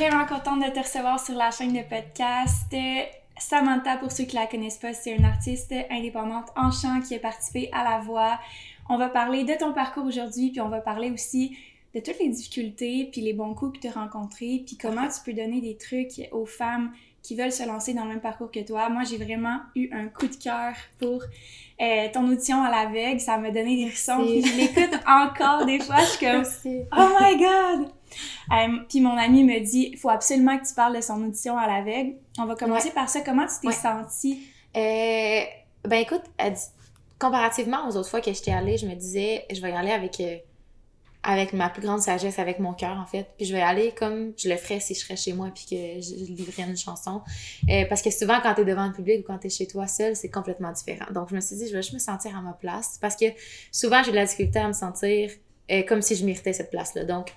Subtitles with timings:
[0.00, 2.74] Vraiment contente de te recevoir sur la chaîne de podcast.
[3.38, 7.18] Samantha, pour ceux qui la connaissent pas, c'est une artiste indépendante en chant qui a
[7.18, 8.38] participé à La Voix.
[8.88, 11.54] On va parler de ton parcours aujourd'hui, puis on va parler aussi
[11.94, 15.20] de toutes les difficultés, puis les bons coups que tu as rencontrés, puis comment tu
[15.22, 16.92] peux donner des trucs aux femmes
[17.22, 18.88] qui veulent se lancer dans le même parcours que toi.
[18.88, 21.22] Moi, j'ai vraiment eu un coup de cœur pour
[21.78, 23.20] euh, ton audition à l'aveugle.
[23.20, 24.24] Ça m'a donné des frissons.
[24.24, 25.98] je l'écoute encore des fois.
[25.98, 26.42] Je suis comme,
[26.98, 27.99] oh my god!
[28.52, 31.56] Euh, puis mon ami me dit, il faut absolument que tu parles de son audition
[31.56, 32.14] à l'aveugle.
[32.38, 33.20] On va commencer par ça.
[33.20, 34.42] Comment tu t'es sentie?
[34.76, 35.40] Euh,
[35.84, 36.22] ben écoute,
[37.18, 40.20] comparativement aux autres fois que j'étais allée, je me disais, je vais y aller avec
[41.22, 43.26] avec ma plus grande sagesse, avec mon cœur en fait.
[43.36, 46.00] Puis je vais aller comme je le ferais si je serais chez moi puis que
[46.00, 47.22] je livrais une chanson.
[47.68, 49.66] Euh, parce que souvent quand tu es devant le public ou quand tu es chez
[49.66, 51.06] toi seul, c'est complètement différent.
[51.12, 53.26] Donc je me suis dit je vais juste me sentir à ma place parce que
[53.70, 55.30] souvent j'ai de la difficulté à me sentir
[55.70, 57.04] euh, comme si je méritais cette place-là.
[57.04, 57.34] Donc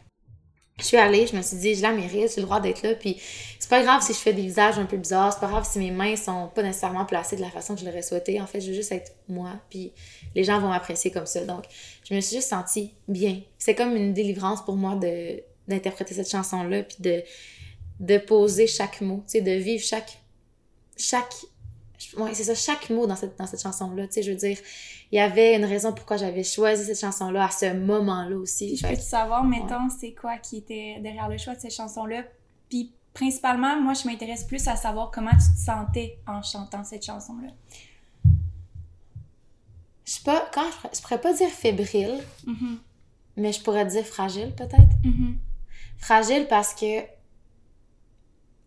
[0.80, 2.96] je suis allée, je me suis dit, je la mérite, j'ai le droit d'être là.
[2.96, 3.18] Puis
[3.60, 5.78] c'est pas grave si je fais des visages un peu bizarres, c'est pas grave si
[5.78, 8.42] mes mains sont pas nécessairement placées de la façon que je l'aurais souhaité.
[8.42, 9.92] En fait, je veux juste être moi, puis
[10.34, 11.46] les gens vont m'apprécier comme ça.
[11.46, 11.66] Donc,
[12.10, 13.42] je me suis juste sentie bien.
[13.60, 15.00] C'est comme une délivrance pour moi
[15.68, 17.24] d'interpréter cette chanson-là, puis de,
[18.00, 20.18] de poser chaque mot, tu sais, de vivre chaque,
[20.98, 21.36] chaque
[22.18, 24.58] ouais, c'est ça, chaque mot dans cette, dans cette chanson-là, tu sais, je veux dire,
[25.12, 28.76] il y avait une raison pourquoi j'avais choisi cette chanson-là à ce moment-là aussi.
[28.76, 32.24] je peux te savoir, mettons, c'est quoi qui était derrière le choix de cette chanson-là?
[32.70, 37.06] Puis, principalement, moi, je m'intéresse plus à savoir comment tu te sentais en chantant cette
[37.06, 37.52] chanson-là.
[40.06, 42.78] Je sais pas, quand je, pourrais pas dire fébrile, mm-hmm.
[43.38, 44.96] mais je pourrais dire fragile, peut-être.
[45.04, 45.36] Mm-hmm.
[45.98, 47.02] Fragile parce que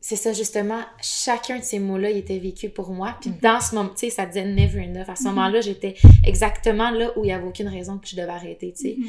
[0.09, 3.17] c'est ça justement, chacun de ces mots-là, il était vécu pour moi.
[3.21, 3.39] Puis mhm.
[3.43, 5.09] dans ce moment, tu sais, ça disait never enough.
[5.09, 5.31] À ce mhm.
[5.31, 8.83] moment-là, j'étais exactement là où il n'y avait aucune raison que je devais arrêter, tu
[8.83, 8.95] sais.
[8.97, 9.09] Mhm.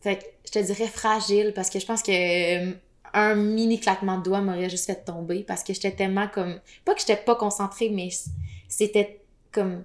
[0.00, 2.72] Fait que je te dirais fragile parce que je pense que euh,
[3.14, 6.94] un mini claquement de doigts m'aurait juste fait tomber parce que j'étais tellement comme pas
[6.94, 8.08] que j'étais pas concentrée mais
[8.68, 9.82] c'était comme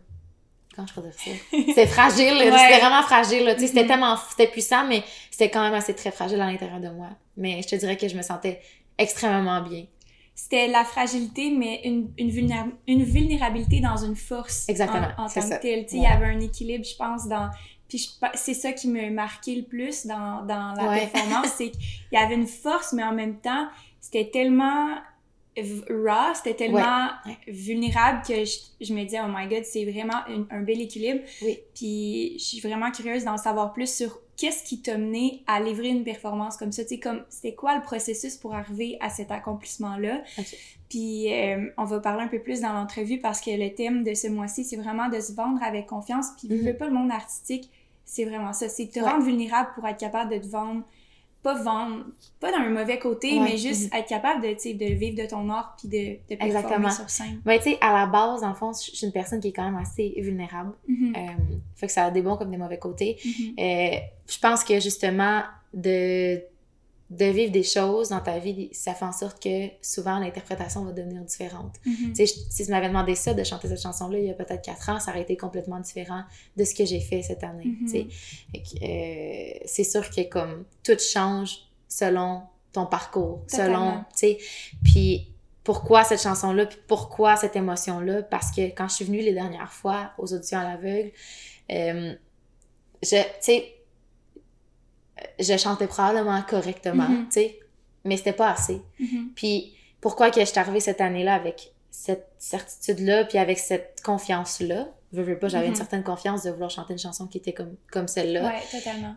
[0.75, 1.31] comment je pourrais dire ça?
[1.67, 5.73] C'était fragile c'était vraiment fragile tu sais c'était tellement c'était puissant mais c'était quand même
[5.73, 8.59] assez très fragile à l'intérieur de moi mais je te dirais que je me sentais
[8.97, 9.85] extrêmement bien
[10.37, 14.69] c'était la fragilité, mais une, une, une, vulnérabilité dans une force.
[14.69, 15.07] Exactement.
[15.17, 15.87] En, tant que telle.
[15.91, 17.49] Il y avait un équilibre, je pense, dans.
[17.89, 21.81] Puis c'est ça qui m'a marqué le plus dans, dans la performance, c'est qu'il
[22.11, 23.67] y avait une force, mais en même temps,
[23.99, 24.97] c'était tellement
[25.57, 27.09] raw, c'était tellement
[27.47, 30.21] vulnérable que je, je, me disais, oh my god, c'est vraiment
[30.51, 31.21] un bel équilibre.
[31.41, 31.57] Oui.
[31.73, 35.89] Puis je suis vraiment curieuse d'en savoir plus sur qu'est-ce qui t'a mené à livrer
[35.89, 36.83] une performance comme ça?
[36.83, 40.21] Tu sais, comme, c'était quoi le processus pour arriver à cet accomplissement-là?
[40.89, 44.13] Puis, euh, on va parler un peu plus dans l'entrevue parce que le thème de
[44.13, 46.27] ce mois-ci, c'est vraiment de se vendre avec confiance.
[46.37, 47.71] Puis, mm pas le monde artistique,
[48.05, 48.69] c'est vraiment ça.
[48.69, 50.83] C'est te rendre vulnérable pour être capable de te vendre
[51.47, 52.05] pas vendre,
[52.41, 55.77] pas dans un mauvais côté, mais juste être capable de, de vivre de ton art
[55.77, 57.41] puis de, de performer sur scène.
[57.45, 59.63] Mais tu sais, à la base, le fond, je suis une personne qui est quand
[59.63, 60.73] même assez vulnérable.
[60.89, 61.13] Euh,
[61.75, 63.17] fait que ça a des bons comme des mauvais côtés.
[63.23, 63.53] Mm-hmm.
[63.59, 65.41] Euh, je pense que justement,
[65.73, 66.41] de
[67.09, 70.91] de vivre des choses dans ta vie, ça fait en sorte que souvent l'interprétation va
[70.91, 71.75] devenir différente.
[72.13, 74.89] Sais, si tu m'avais demandé ça, de chanter cette chanson-là il y a peut-être quatre
[74.89, 76.23] ans, ça aurait été complètement différent
[76.57, 77.75] de ce que j'ai fait cette année.
[77.83, 78.07] Mm-hmm.
[78.83, 82.41] Euh, c'est sûr que comme tout change selon
[82.73, 84.37] ton parcours, selon, tu sais.
[84.83, 85.31] Puis
[85.63, 88.23] pourquoi cette chanson-là, puis pourquoi cette émotion-là?
[88.23, 91.11] Parce que quand je suis venue les dernières fois aux auditions à l'aveugle,
[91.71, 92.13] euh,
[93.01, 93.76] je, tu sais,
[95.39, 97.25] je chantais probablement correctement, Mhm.
[97.25, 97.59] tu sais,
[98.05, 98.81] mais c'était pas assez.
[98.99, 99.31] Mhm.
[99.35, 104.87] Puis pourquoi que je suis arrivée cette année-là avec cette certitude-là, puis avec cette confiance-là,
[105.11, 107.75] veux, veux pas, j'avais une certaine confiance de vouloir chanter une chanson qui était comme,
[107.91, 108.45] comme celle-là.
[108.45, 109.15] Ouais, totalement.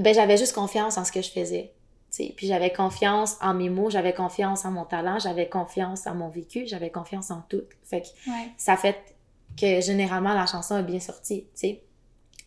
[0.00, 1.72] Ben j'avais juste confiance en ce que je faisais.
[2.14, 2.34] tu sais.
[2.36, 6.28] Puis j'avais confiance en mes mots, j'avais confiance en mon talent, j'avais confiance en mon
[6.28, 7.62] vécu, j'avais confiance en tout.
[7.84, 8.50] Fait que Ouais.
[8.58, 8.98] ça fait
[9.58, 11.82] que généralement la chanson est bien sortie, tu sais.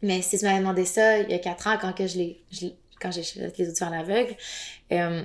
[0.03, 2.43] Mais si tu m'avais demandé ça il y a quatre ans, quand que je l'ai-
[2.99, 4.35] quand j'ai fait les auditions à l'aveugle,
[4.91, 5.23] euh,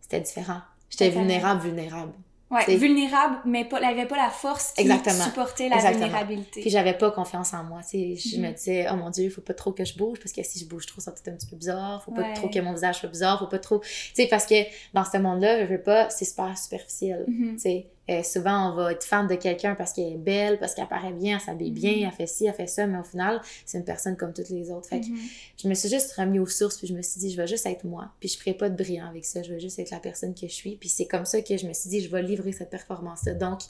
[0.00, 0.60] c'était différent.
[0.88, 2.12] J'étais vulnérable, vulnérable.
[2.50, 5.22] Ouais, vulnérable, mais pas, elle avait pas la force qui Exactement.
[5.22, 6.06] supportait la Exactement.
[6.06, 6.60] vulnérabilité.
[6.62, 8.16] Puis j'avais pas confiance en moi, tu sais.
[8.16, 8.42] Je Mhm.
[8.48, 10.64] me disais, oh mon Dieu, faut pas trop que je bouge, parce que si je
[10.64, 12.02] bouge trop, ça va être un petit peu bizarre.
[12.02, 12.34] Faut pas Ouais.
[12.34, 13.78] trop que mon visage soit bizarre, faut pas trop...
[13.78, 14.56] Tu sais, parce que
[14.94, 17.24] dans ce monde-là, je veux pas, c'est super superficiel.
[17.28, 17.52] Mhm.
[17.52, 20.74] Tu sais, euh, souvent, on va être fan de quelqu'un parce qu'elle est belle, parce
[20.74, 22.04] qu'elle paraît bien, elle s'habille bien, Mhm.
[22.06, 24.70] elle fait ci, elle fait ça, mais au final, c'est une personne comme toutes les
[24.70, 24.88] autres.
[24.88, 25.18] Fait que Mhm.
[25.62, 27.66] je me suis juste remis aux sources, puis je me suis dit, je vais juste
[27.66, 30.00] être moi, puis je ferai pas de brillant avec ça, je vais juste être la
[30.00, 30.76] personne que je suis.
[30.76, 33.34] Puis c'est comme ça que je me suis dit, je vais livrer cette performance-là.
[33.34, 33.60] Donc,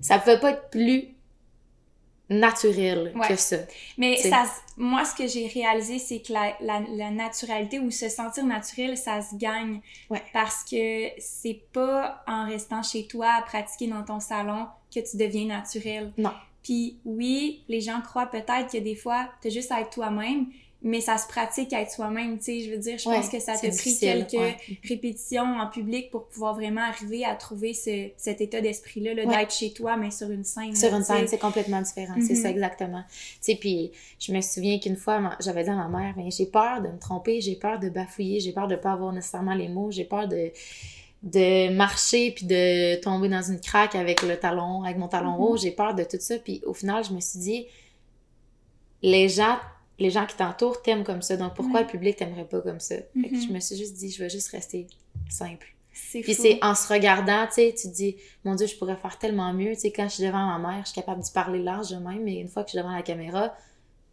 [0.00, 1.08] ça pouvait pas être plus
[2.28, 3.28] naturel Ouais.
[3.28, 3.56] que ça.
[3.98, 4.44] Mais ça,
[4.76, 8.96] moi, ce que j'ai réalisé, c'est que la, la, la naturalité ou se sentir naturel,
[8.96, 9.80] ça se gagne.
[10.08, 10.22] Ouais.
[10.32, 15.16] Parce que c'est pas en restant chez toi à pratiquer dans ton salon que tu
[15.16, 16.12] deviens naturel.
[16.16, 16.32] Non.
[16.62, 20.46] Puis oui, les gens croient peut-être que des fois, t'as juste à être toi-même,
[20.84, 22.60] mais ça se pratique à être soi-même, tu sais.
[22.60, 24.56] Je veux dire, je Ouais, pense que ça t'a pris quelques ouais.
[24.88, 29.36] répétitions en public pour pouvoir vraiment arriver à trouver ce, cet état d'esprit-là, là, Ouais.
[29.38, 30.74] d'être chez toi, mais sur une scène.
[30.74, 32.14] Sur là, une scène, c'est complètement différent.
[32.20, 32.42] C'est Mhm.
[32.42, 33.04] ça, exactement.
[33.10, 36.82] Tu sais, puis je me souviens qu'une fois, j'avais dit à ma mère, j'ai peur
[36.82, 39.90] de me tromper, j'ai peur de bafouiller, j'ai peur de pas avoir nécessairement les mots,
[39.90, 40.50] j'ai peur de
[41.24, 45.40] de marcher puis de tomber dans une craque avec le talon, avec mon talon Mhm.
[45.40, 46.36] haut, j'ai peur de tout ça.
[46.40, 47.66] Puis au final, je me suis dit,
[49.02, 49.56] les gens,
[50.02, 51.86] les gens qui t'entourent t'aiment comme ça, donc pourquoi Ouais.
[51.86, 52.96] le public t'aimerait pas comme ça?
[52.96, 54.86] Fait que je me suis juste dit, je vais juste rester
[55.30, 55.74] simple.
[56.10, 59.18] Puis c'est en se regardant, tu sais, tu te dis, mon Dieu, je pourrais faire
[59.18, 59.74] tellement mieux.
[59.74, 61.96] Tu sais, quand je suis devant ma mère, je suis capable de parler large de
[61.96, 63.54] même, mais une fois que je suis devant la caméra,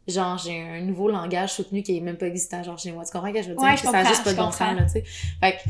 [0.07, 3.05] genre, j'ai un nouveau langage soutenu qui est même pas existant, genre, chez moi.
[3.05, 3.63] Tu comprends que je veux dire?
[3.63, 5.03] Ouais, je ça juste pas de bon sens, là, tu sais.
[5.39, 5.69] Fait que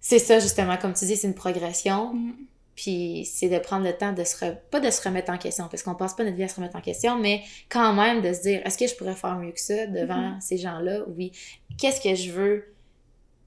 [0.00, 2.14] c'est ça, justement, comme tu dis, c'est une progression.
[2.14, 2.32] Mm.
[2.82, 4.36] Puis c'est de prendre le temps de se...
[4.36, 6.56] re- Pas de se remettre en question, parce qu'on passe pas notre vie à se
[6.56, 9.52] remettre en question, mais quand même de se dire, est-ce que je pourrais faire mieux
[9.52, 10.40] que ça devant Mhm.
[10.40, 11.00] ces gens-là?
[11.14, 11.30] Oui.
[11.78, 12.72] Qu'est-ce que je veux...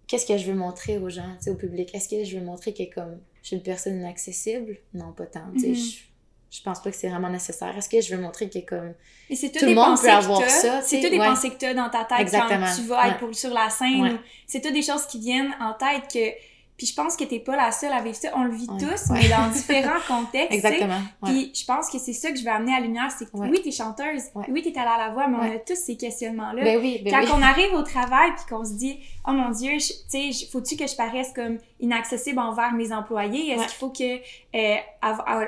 [0.06, 1.90] Qu'est-ce que je veux montrer aux gens, au public?
[1.96, 4.78] Est-ce que je veux montrer que comme je suis une personne inaccessible?
[4.94, 5.48] Non, pas tant.
[5.52, 5.74] Mhm.
[5.74, 5.98] je,
[6.52, 7.76] je pense pas que c'est vraiment nécessaire.
[7.76, 8.94] Est-ce que je veux montrer que comme...
[9.32, 11.26] Et Tout le monde peut avoir ça, C'est toutes des ouais.
[11.26, 13.72] pensées que tu as dans ta tête Exactement, quand tu vas être pour, sur la
[13.72, 14.02] scène.
[14.02, 14.16] Ouais.
[14.46, 16.53] C'est toutes des choses qui viennent en tête que...
[16.84, 18.28] Puis je pense que t'es pas la seule à vivre ça.
[18.36, 19.20] On le vit Ouais, tous, ouais.
[19.22, 20.52] mais dans différents contextes.
[20.52, 21.00] Exactement.
[21.22, 21.32] ouais.
[21.32, 23.38] Puis je pense que c'est ça que je veux amener à la lumière, c'est que
[23.38, 26.62] oui, t'es chanteuse, oui, t'es allée à la voix, mais on a tous ces questionnements-là.
[26.62, 27.30] Ben oui, ben Quand oui.
[27.34, 30.86] on arrive au travail puis qu'on se dit oh mon dieu tu sais faut-tu que
[30.88, 33.52] je paraisse comme inaccessible envers mes employés?
[33.52, 34.18] Est-ce qu'il faut que
[34.56, 34.76] euh,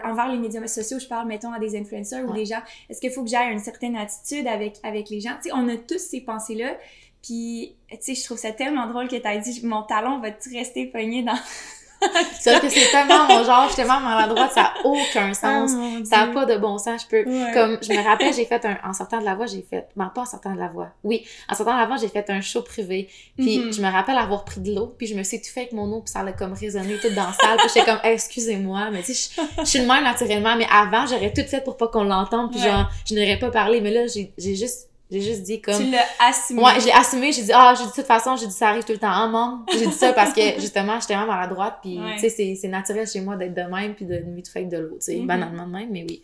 [0.06, 3.12] envers les médias sociaux je parle mettons à des influenceurs ou des gens est-ce qu'il
[3.12, 6.00] faut que j'aie une certaine attitude avec avec les gens tu sais on a tous
[6.00, 6.72] ces pensées là
[7.26, 10.86] puis tu sais je trouve ça tellement drôle que t'as dit mon talon va rester
[10.88, 11.34] pogné dans
[12.40, 15.72] C'est que c'est tellement mon genre, justement, maladroite, ça a aucun sens.
[15.74, 17.04] Oh mon Ça n'a pas de bon sens.
[17.04, 17.28] Je peux.
[17.30, 17.52] Ouais.
[17.54, 18.78] Comme, je me rappelle, j'ai fait un.
[18.84, 19.88] En sortant de la voix, j'ai fait.
[19.96, 20.90] Ben, pas en sortant de la voix.
[21.04, 23.08] Oui, en sortant de la voix, j'ai fait un show privé.
[23.38, 23.74] Puis, Mhm.
[23.74, 26.02] je me rappelle avoir pris de l'eau, puis je me suis étouffée avec mon eau,
[26.02, 27.58] puis ça a comme résonné tout dans la salle.
[27.58, 31.08] Puis, j'étais comme, excusez-moi, mais tu sais, je, je suis le même naturellement, mais avant,
[31.08, 32.68] j'aurais tout fait pour pas qu'on l'entende, puis Ouais.
[32.70, 33.82] genre, je n'aurais pas parlé.
[33.82, 34.90] Mais là, j'ai j'ai juste.
[35.12, 35.78] J'ai juste dit comme.
[35.78, 38.48] tu l'as assumé Ouais, j'ai assumé, j'ai dit, ah, j'ai dit de toute façon, j'ai
[38.48, 39.12] dit ça arrive tout le temps.
[39.12, 42.16] Ah, maman, j'ai dit ça parce que justement, j'étais même maladroite, puis Ouais.
[42.16, 44.96] tu sais, c'est- naturel chez moi d'être de même, puis de m'étouffer avec de l'eau,
[44.96, 45.28] tu sais, Mhm.
[45.28, 46.24] banalement de même, mais oui.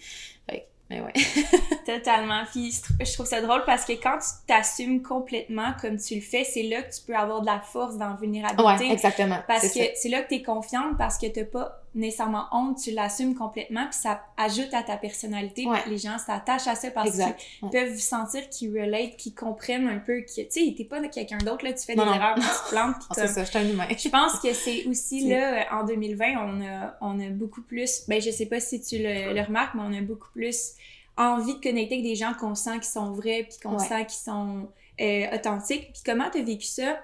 [0.49, 1.13] Fait que, mais ouais.
[1.85, 2.41] Totalement.
[2.51, 6.15] Puis je trou- je trouve ça drôle parce que quand tu t'assumes complètement comme tu
[6.15, 8.85] le fais, c'est là que tu peux avoir de la force dans la vulnérabilité.
[8.85, 9.39] Ouais, exactement.
[9.47, 12.91] parce que c'est là que tu es confiante parce que t'as pas nécessairement honte, tu
[12.91, 15.65] l'assumes complètement puis ça ajoute à ta personnalité.
[15.67, 15.79] Ouais.
[15.87, 17.21] Les gens s'attachent à ça parce qu'ils
[17.63, 17.69] Ouais.
[17.71, 21.65] peuvent sentir qu'ils relate, qu'ils comprennent un peu que tu sais, t'es pas quelqu'un d'autre
[21.65, 22.15] là, tu fais Non, des non.
[22.15, 23.87] erreurs, tu te plantes puis Ah, comme c'est ça, je suis un humain.
[23.97, 28.03] je pense que c'est aussi là, euh, en 2020, on a, on a beaucoup plus,
[28.07, 30.71] ben je sais pas si tu le, le remarques, mais on a beaucoup plus
[31.17, 33.85] envie de connecter avec des gens qu'on sent qui sont vrais, puis qu'on Ouais.
[33.85, 34.69] sent qui sont
[35.01, 35.91] euh, authentiques.
[35.93, 36.99] Puis comment t'as vécu ça?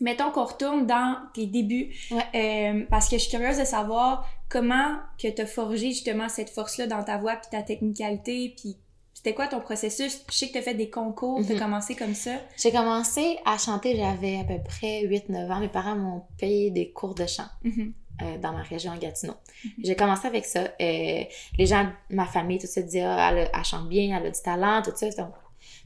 [0.00, 2.22] Mettons qu'on retourne dans tes débuts, Ouais.
[2.34, 6.86] euh, parce que je suis curieuse de savoir comment que t'as forgé justement cette force-là
[6.86, 8.76] dans ta voix, puis ta technicalité, puis
[9.14, 10.24] c'était quoi ton processus?
[10.30, 11.60] Je sais que t'as fait des concours, t'as Mhm.
[11.60, 12.30] commencé comme ça.
[12.56, 15.58] J'ai commencé à chanter, j'avais à peu près 8-9 ans.
[15.58, 17.48] Mes parents m'ont payé des cours de chant.
[17.64, 17.92] Mhm.
[18.20, 19.34] euh, dans ma région, Gatineau.
[19.64, 19.70] Mhm.
[19.84, 20.60] J'ai commencé avec ça.
[20.80, 21.22] Euh,
[21.56, 24.82] les gens, ma famille, tout ça disaient, ah, elle, chante bien, elle a du talent,
[24.82, 25.08] tout ça.
[25.10, 25.32] Donc,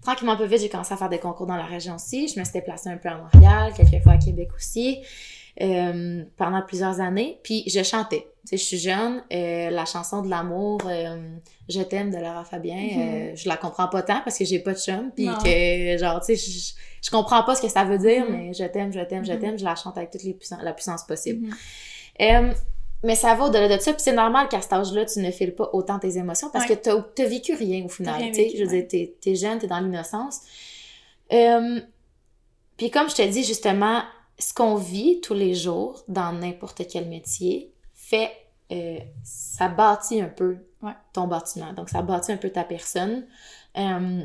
[0.02, 2.28] tranquillement, peu vite, j'ai commencé à faire des concours dans la région aussi.
[2.28, 4.98] Je me suis déplacée un peu à Montréal, quelques fois à Québec aussi,
[5.60, 7.38] euh, pendant plusieurs années.
[7.42, 8.26] Puis je chantais.
[8.44, 11.36] Tu sais, je suis jeune, euh, la chanson de l'amour, euh,
[11.68, 13.36] Je t'aime de Laura Fabien, Mhm.
[13.36, 16.36] je la comprends pas tant parce que j'ai pas de chum, puis que, genre, tu
[16.36, 18.32] sais, je, je comprends pas ce que ça veut dire, Mhm.
[18.36, 19.38] mais je t'aime, je t'aime, je Mhm.
[19.38, 21.46] t'aime, je la chante avec toute les puissances, la puissance possible.
[21.46, 21.54] Mhm.
[22.20, 22.52] Euh,
[23.02, 25.54] mais ça va au-delà de ça, puis c'est normal qu'à cet âge-là, tu ne files
[25.54, 26.76] pas autant tes émotions parce Ouais.
[26.76, 28.14] que t'as t'as vécu rien au final.
[28.16, 28.82] rien tu vécu, je veux ouais.
[28.82, 30.40] dire, t'es t'es jeune, t'es dans l'innocence.
[31.32, 31.80] Euh,
[32.76, 34.02] puis comme je te dis, justement,
[34.38, 38.30] ce qu'on vit tous les jours dans n'importe quel métier fait,
[38.72, 40.92] euh, ça bâtit un peu Ouais.
[41.12, 41.72] ton bâtiment.
[41.74, 43.24] Donc, ça bâtit un peu ta personne.
[43.78, 44.24] Euh,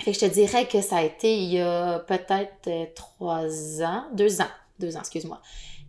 [0.00, 3.82] fait que je te dirais que ça a été il y a peut-être euh, trois
[3.82, 5.40] ans, deux ans, deux ans, excuse-moi.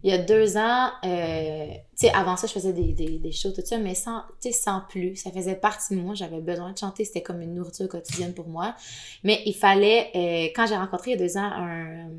[0.03, 1.67] Il y a deux ans, euh,
[1.97, 4.51] tu sais, avant ça, je faisais des, des, des shows, tout ça, mais sans, tu
[4.51, 5.15] sais, sans plus.
[5.15, 6.13] Ça faisait partie de moi.
[6.13, 7.05] J'avais besoin de chanter.
[7.05, 8.75] C'était comme une nourriture quotidienne pour moi.
[9.23, 12.09] Mais il fallait, euh, quand j'ai rencontré il y a deux ans un,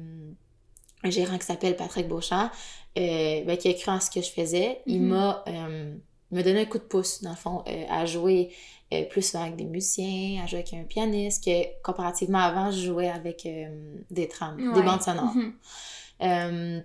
[1.02, 2.48] un gérant qui s'appelle Patrick Beauchamp,
[2.96, 5.08] euh, ben, qui a cru en ce que je faisais, il Mhm.
[6.30, 8.50] m'a donné un coup de pouce, dans le fond, à jouer
[9.10, 13.10] plus souvent avec des musiciens, à jouer avec un pianiste, que comparativement avant, je jouais
[13.10, 13.46] avec
[14.10, 15.34] des trames, des bandes sonores.
[15.34, 15.52] Mhm.
[16.22, 16.80] Euh,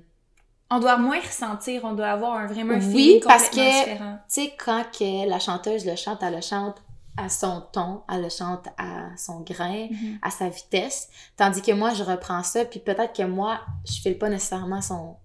[0.72, 4.18] On doit moins ressentir, on doit avoir un vraiment un Oui, parce que- différent.
[4.28, 6.76] tu sais, quand que la chanteuse le chante, elle le chante
[7.18, 10.20] à son ton, elle le chante à son grain, Mhm.
[10.22, 14.18] à sa vitesse, tandis que moi, je reprends ça, puis peut-être que moi, je file
[14.18, 15.16] pas nécessairement son,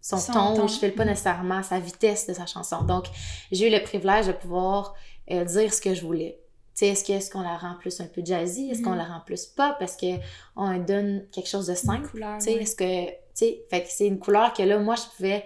[0.00, 0.66] son, Son ton, ton.
[0.68, 1.10] je file pas Mhm.
[1.10, 2.82] nécessairement sa vitesse de sa chanson.
[2.82, 3.04] Donc,
[3.52, 4.94] j'ai eu le privilège de pouvoir
[5.30, 6.38] euh, dire ce que je voulais.
[6.76, 8.70] Tu sais, est-ce qu'on la rend plus un peu jazzy?
[8.70, 8.98] Est-ce qu'on Mhm.
[8.98, 9.76] la rend plus pop?
[9.80, 12.10] Est-ce qu'on donne quelque chose de simple?
[12.12, 15.44] Tu sais, est-ce que, sais, fait que c'est une couleur que là, moi, je pouvais,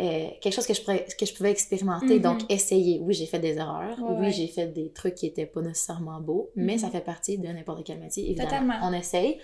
[0.00, 2.20] euh, quelque chose que je, pourrais- que je pouvais expérimenter, Mhm.
[2.22, 3.00] donc essayer.
[3.02, 4.30] Oui, j'ai fait des erreurs, Ouais, oui, ouais.
[4.32, 6.78] j'ai fait des trucs qui étaient pas nécessairement beaux, mais Mhm.
[6.78, 8.48] ça fait partie de n'importe quel métier, évidemment.
[8.50, 8.74] Totalement.
[8.82, 9.38] On essaye.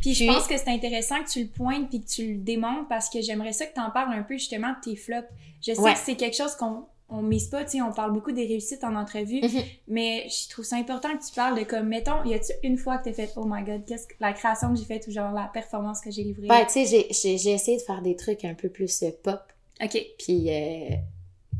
[0.00, 2.38] Puis je Puis- pense que c'est intéressant que tu le pointes puis que tu le
[2.38, 5.26] démontres parce que j'aimerais ça que tu en parles un peu justement de tes flops.
[5.60, 5.92] Je sais Ouais.
[5.94, 8.82] que c'est quelque chose qu'on on mise pas, tu sais, on parle beaucoup des réussites
[8.82, 9.62] en entrevue, Mhm.
[9.88, 12.98] mais je trouve ça important que tu parles de comme, mettons, y a-tu une fois
[12.98, 15.32] que t'as fait, oh my god, qu'est-ce que la création que j'ai faite ou genre
[15.32, 16.48] la performance que j'ai livrée?
[16.48, 19.40] Ben, tu sais, j'ai- essayé de faire des trucs un peu plus euh, pop,
[19.82, 20.04] ok.
[20.18, 20.96] puis euh,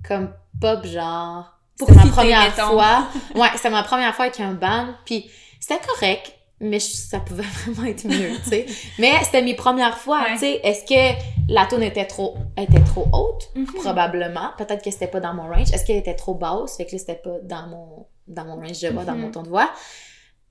[0.06, 1.52] comme pop, genre...
[1.78, 2.70] Pour ma première mettons.
[2.72, 3.06] fois.
[3.34, 7.42] Ouais, c'était ma première fois avec un band, puis c'était correct, mais je- ça pouvait
[7.66, 8.66] vraiment être mieux, tu sais.
[8.98, 10.32] Mais c'était mes premières fois, Ouais.
[10.34, 10.60] tu sais.
[10.64, 13.50] Est-ce que la tune était trop, était trop haute?
[13.54, 13.66] Mhm.
[13.66, 14.50] Probablement.
[14.58, 15.72] Peut-être que c'était pas dans mon range.
[15.72, 16.76] Est-ce qu'elle était trop basse?
[16.76, 19.20] Fait que là, c'était pas dans mon, dans mon range de voix, dans Mhm.
[19.20, 19.70] mon ton de voix.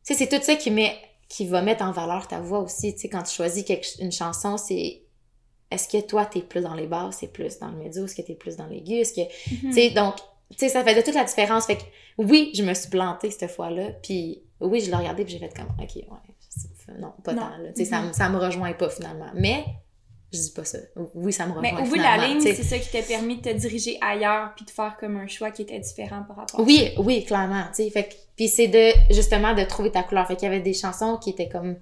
[0.05, 0.95] Tu sais, c'est tout ça qui met,
[1.27, 2.93] qui va mettre en valeur ta voix aussi.
[2.93, 5.01] Tu sais, quand tu choisis quelque, une chanson, c'est
[5.71, 8.21] est-ce que toi, t'es plus dans les basses, c'est plus dans le médio, est-ce que
[8.21, 9.21] t'es plus dans l'aigu, est-ce que...
[9.21, 9.59] Mhm.
[9.69, 10.15] Tu sais, donc,
[10.51, 11.65] tu sais, ça faisait toute la différence.
[11.65, 11.81] Fait que,
[12.19, 15.53] oui, je me suis plantée cette fois-là, puis oui, je l'ai regardé, puis j'ai fait
[15.55, 17.41] comme, OK, ouais, non, pas Non.
[17.41, 17.69] tant, là.
[17.85, 18.07] Ça, Mhm.
[18.07, 19.27] me- ça me rejoint pas, finalement.
[19.33, 19.65] Mais,
[20.31, 20.77] je dis pas ça.
[21.13, 23.37] Oui, ça me rejoint, Mais au bout de la ligne, c'est ça qui t'a permis
[23.37, 26.59] de te diriger ailleurs puis de faire comme un choix qui était différent par rapport
[26.59, 27.65] à Oui, oui, clairement.
[27.73, 30.27] Fait puis c'est de, justement, de trouver ta couleur.
[30.27, 31.77] Fait qu'il y avait des chansons qui étaient comme,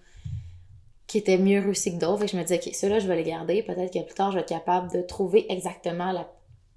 [1.07, 2.19] qui étaient mieux réussies que d'autres.
[2.19, 3.63] Fait que je me disais, OK, ceux-là, je vais les garder.
[3.63, 6.27] Peut-être que plus tard, je vais être capable de trouver exactement la,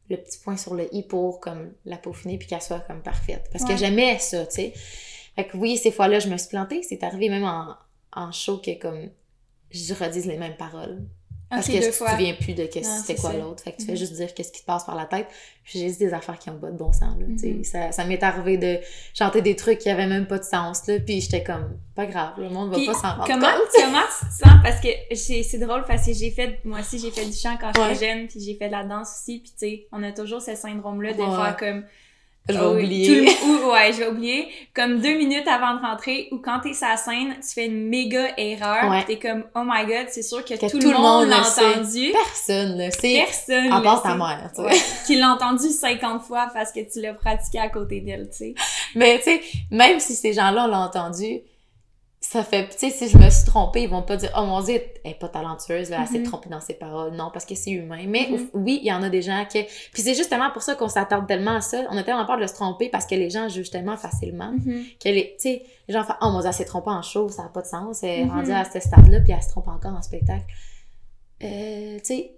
[0.08, 3.48] le petit point sur le i pour, comme, la peaufiner puis qu'elle soit, comme, parfaite.
[3.52, 3.74] Parce Ouais.
[3.74, 4.72] que j'aimais ça, tu sais.
[5.37, 6.83] Fait que oui, ces fois-là, je me suis plantée.
[6.83, 7.75] C'est arrivé même en,
[8.12, 9.11] en show que, comme,
[9.71, 11.02] je redise les mêmes paroles.
[11.49, 12.09] Parce Ok, que je fois.
[12.09, 13.62] me souviens plus de c'était c'est quoi l'autre.
[13.62, 13.90] Fait que tu Mhm.
[13.90, 15.28] fais juste dire qu'est-ce qui te passe par la tête.
[15.62, 17.25] Puis j'ai juste des affaires qui ont pas de bon sens, là.
[17.28, 17.62] Mhm.
[17.62, 18.81] Ça, ça m'est arrivé de
[19.14, 20.99] chanter des trucs qui avaient même pas de sens, là.
[20.99, 23.69] Puis j'étais comme, pas grave, le monde va Puis pas s'en rendre comment, compte.
[23.76, 24.61] comment tu te sens?
[24.64, 27.78] Parce que c'est drôle parce que j'ai fait, moi aussi j'ai fait du chant quand
[27.78, 27.95] Ouais.
[27.95, 30.43] j'étais jeune, puis j'ai fait de la danse aussi, puis tu sais, on a toujours
[30.43, 31.26] ce syndrome-là de Ouais.
[31.45, 31.85] faire comme...
[32.48, 33.06] Je vais ah oublier.
[33.36, 34.48] tout le- ou- ouais, je vais oublier.
[34.74, 37.88] Comme deux minutes avant de rentrer, ou quand t'es sur la scène, tu fais une
[37.88, 39.04] méga erreur, Ouais.
[39.04, 41.64] t'es comme, oh my god, c'est sûr que, Que tout, le monde l'a sait.
[41.64, 42.12] entendu.
[42.12, 42.90] Personne, là.
[42.92, 43.72] C'est, Personne.
[43.72, 44.16] à part ta sait.
[44.16, 44.68] mère, tu sais.
[44.68, 48.36] Ouais, qui l'a entendu 50 fois parce que tu l'as pratiqué à côté d'elle, tu
[48.38, 48.54] sais.
[48.94, 51.40] Mais, tu sais, même si ces gens-là l'ont entendu,
[52.37, 54.61] ça fait, tu sais, si je me suis trompée, ils vont pas dire, oh mon
[54.62, 56.25] dieu, elle est pas talentueuse, là, elle s'est Mhm.
[56.26, 57.12] trompée dans ses paroles.
[57.14, 58.05] Non, parce que c'est humain.
[58.07, 58.49] Mais Mhm.
[58.55, 59.62] oui, il y en a des gens qui,
[59.93, 61.83] puis c'est justement pour ça qu'on s'attarde tellement à ça.
[61.90, 64.52] On a tellement peur de se tromper parce que les gens jugent tellement facilement.
[65.02, 67.28] que les, tu sais, les gens font, oh mon dieu, elle s'est trompée en show,
[67.28, 69.69] ça n'a pas de sens, elle est rendue à ce stade-là, puis elle se trompe
[69.69, 70.45] encore en spectacle.
[71.43, 72.31] Euh, tu sais,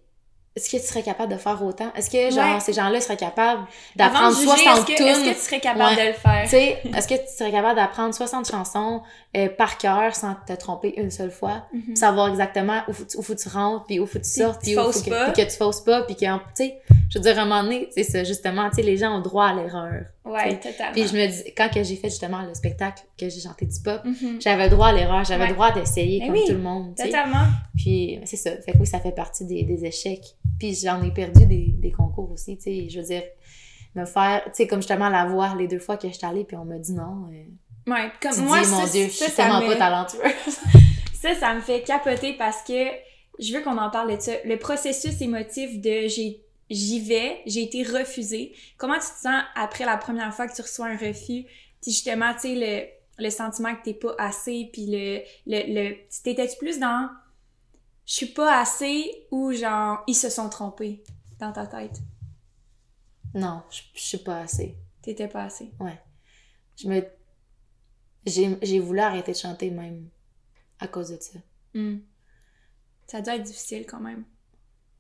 [0.59, 1.91] est-ce que tu serais capable de faire autant?
[1.95, 2.61] Est-ce que, genre, Ouais.
[2.61, 3.63] ces gens-là seraient capables
[3.97, 5.31] d'apprendre de juger, 60 est-ce que, est-ce tunes?
[5.31, 6.03] que tu serais capable Ouais.
[6.05, 6.43] de le faire?
[6.45, 9.03] Tu sais, est-ce que tu serais capable d'apprendre 60 chansons
[9.37, 11.63] euh, par cœur sans te tromper une seule fois?
[11.71, 14.77] Puis savoir exactement où où faut tu rentres, puis où faut tu sortes, tu puis
[14.77, 15.31] où faut fausses que, pas.
[15.31, 16.79] puis que tu fausses pas, puis que, tu sais,
[17.11, 19.21] je veux dire, à un moment donné, c'est ça, justement, tu sais, les gens ont
[19.21, 20.03] droit à l'erreur.
[20.29, 20.93] Ouais, totalement.
[20.93, 23.81] Puis je me dis, quand que j'ai fait justement le spectacle, que j'ai chanté du
[23.81, 24.41] pop, Mhm.
[24.41, 25.49] j'avais le droit à l'erreur, j'avais Ouais.
[25.49, 27.09] le droit d'essayer comme oui, tout le monde, tu sais.
[27.09, 27.47] Totalement.
[27.77, 30.25] Puis c'est ça, fait que oui, ça fait partie des, des échecs.
[30.59, 33.23] Puis j'en ai perdu des, des concours aussi, tu sais, je veux dire,
[33.95, 36.57] me faire, tu sais, comme justement la voix les deux fois que j'étais allée, puis
[36.57, 37.29] on m'a dit non.
[37.33, 39.67] euh, Ouais, comme tu moi, dis, mon ça, Dieu, je ça, suis ça tellement me-
[39.69, 40.23] pas talentueuse.
[41.21, 42.75] Ça, ça me fait capoter parce que
[43.41, 44.31] je veux qu'on en parle de ça.
[44.45, 48.55] Le processus émotif de j'ai j'y vais, j'ai été refusée.
[48.77, 51.45] Comment tu te sens après la première fois que tu reçois un refus?
[51.83, 55.21] Puis justement, tu sais, le, le sentiment que t'es pas assez, puis le...
[55.47, 57.09] le, le T'étais-tu plus dans
[58.07, 61.05] «je suis pas assez» ou genre «ils se sont trompés»
[61.39, 62.01] dans ta tête?
[63.35, 64.77] non, je, je suis pas assez.
[65.03, 65.71] T'étais pas assez.
[66.77, 67.07] Je me.
[68.27, 70.09] J'ai j'ai voulu arrêter de chanter même
[70.79, 71.39] à cause de ça.
[71.75, 71.99] Hmm.
[73.07, 74.25] Ça doit être difficile quand même.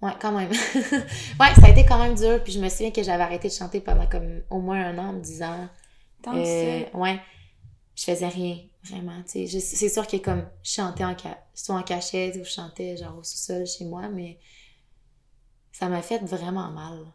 [0.00, 0.50] Ouais, quand même.
[1.40, 2.42] ouais, ça a été quand même dur.
[2.44, 5.08] Puis je me souviens que j'avais arrêté de chanter pendant comme au moins un an
[5.08, 5.68] en me disant.
[6.22, 6.98] Tant que euh, ça.
[6.98, 7.20] ouais,
[7.96, 9.22] je faisais rien, vraiment.
[9.24, 9.46] tu sais.
[9.48, 12.96] Je- C'est sûr que comme je chantais en ca- soit en cachette ou je chantais
[12.96, 14.38] genre au sous-sol chez moi, mais
[15.72, 17.06] ça m'a fait vraiment mal.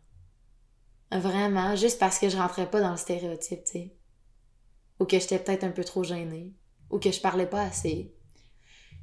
[1.12, 3.94] Vraiment, juste parce que je rentrais pas dans le stéréotype, tu sais.
[5.00, 6.54] Ou que j'étais peut-être un peu trop gênée.
[6.90, 8.14] Ou que je parlais pas assez.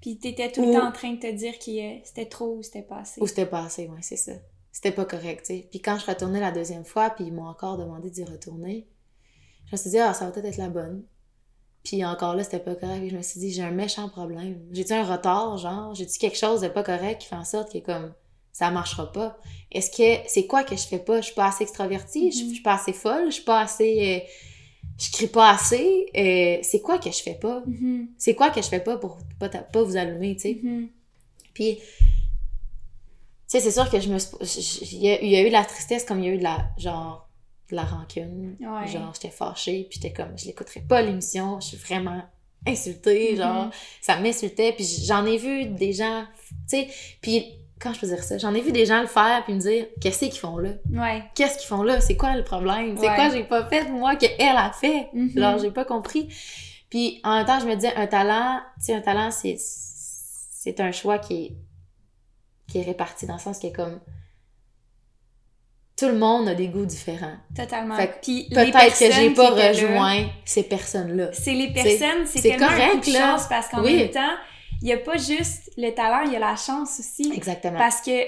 [0.00, 2.56] Puis t'étais tout le Ou- temps en train de te dire que euh, c'était trop
[2.56, 3.20] ou c'était pas assez.
[3.20, 4.32] Ou c'était pas assez, ouais, c'est ça.
[4.72, 5.68] C'était pas correct, tu sais.
[5.70, 8.86] Puis quand je retournais la deuxième fois, puis ils m'ont encore demandé d'y retourner,
[9.66, 11.04] je me suis dit, ah, ça va peut-être être la bonne.
[11.84, 13.00] Puis encore là, c'était pas correct.
[13.00, 14.60] Puis je me suis dit, j'ai un méchant problème.
[14.70, 15.94] J'ai-tu un retard, genre?
[15.94, 18.12] J'ai-tu quelque chose de pas correct qui fait en sorte que, comme,
[18.52, 19.38] ça marchera pas?
[19.72, 21.20] Est-ce que, c'est quoi que je fais pas?
[21.20, 22.32] Je suis pas assez extravertie?
[22.32, 22.48] Je Mhm.
[22.48, 23.26] je suis pas assez folle?
[23.26, 24.30] Je suis pas assez, euh,
[25.00, 26.06] je crie pas assez?
[26.16, 27.62] Euh, c'est quoi que je fais pas?
[27.66, 28.08] Mhm.
[28.18, 30.60] C'est quoi que je fais pas pour pas, pas vous allumer, tu sais?
[30.62, 30.88] Mhm.
[31.54, 31.82] Puis, tu
[33.46, 34.18] sais, c'est sûr que je me
[34.92, 36.38] Il y, a- il y a eu de la tristesse comme il y a eu
[36.38, 37.28] de la, genre,
[37.70, 38.56] de la rancune.
[38.60, 38.86] Ouais.
[38.86, 42.22] Genre, j'étais fâchée, puis j'étais comme, je l'écouterai pas l'émission, je suis vraiment
[42.66, 43.70] insultée, genre,
[44.02, 46.24] ça m'insultait, puis j'en ai vu des gens,
[46.68, 46.88] tu sais,
[47.22, 47.46] puis
[47.80, 49.86] quand je peux dire ça, j'en ai vu des gens le faire, puis me dire,
[50.00, 50.70] qu'est-ce qu'ils font là?
[50.92, 51.22] Ouais.
[51.34, 52.00] Qu'est-ce qu'ils font là?
[52.00, 52.96] C'est quoi le problème?
[52.98, 53.14] C'est Ouais.
[53.16, 55.08] quoi j'ai pas fait, moi, que elle a fait?
[55.14, 55.32] Mhm.
[55.36, 56.28] Genre, j'ai pas compris.
[56.90, 60.78] Puis en même temps, je me disais, un talent, tu sais, un talent, c'est, c'est
[60.80, 61.52] un choix qui est,
[62.68, 63.98] qui est réparti dans le sens que comme
[65.96, 67.36] tout le monde a des goûts différents.
[67.54, 67.94] Totalement.
[67.96, 71.28] Fait que Peut-être que j'ai qui pas là, rejoint ces personnes-là.
[71.32, 73.32] C'est les personnes, c'est tellement correct, là.
[73.32, 73.96] chance parce qu'en Oui.
[73.96, 74.34] même temps,
[74.82, 77.32] il y a pas juste le talent, il y a la chance aussi.
[77.34, 77.78] Exactement.
[77.78, 78.22] Parce que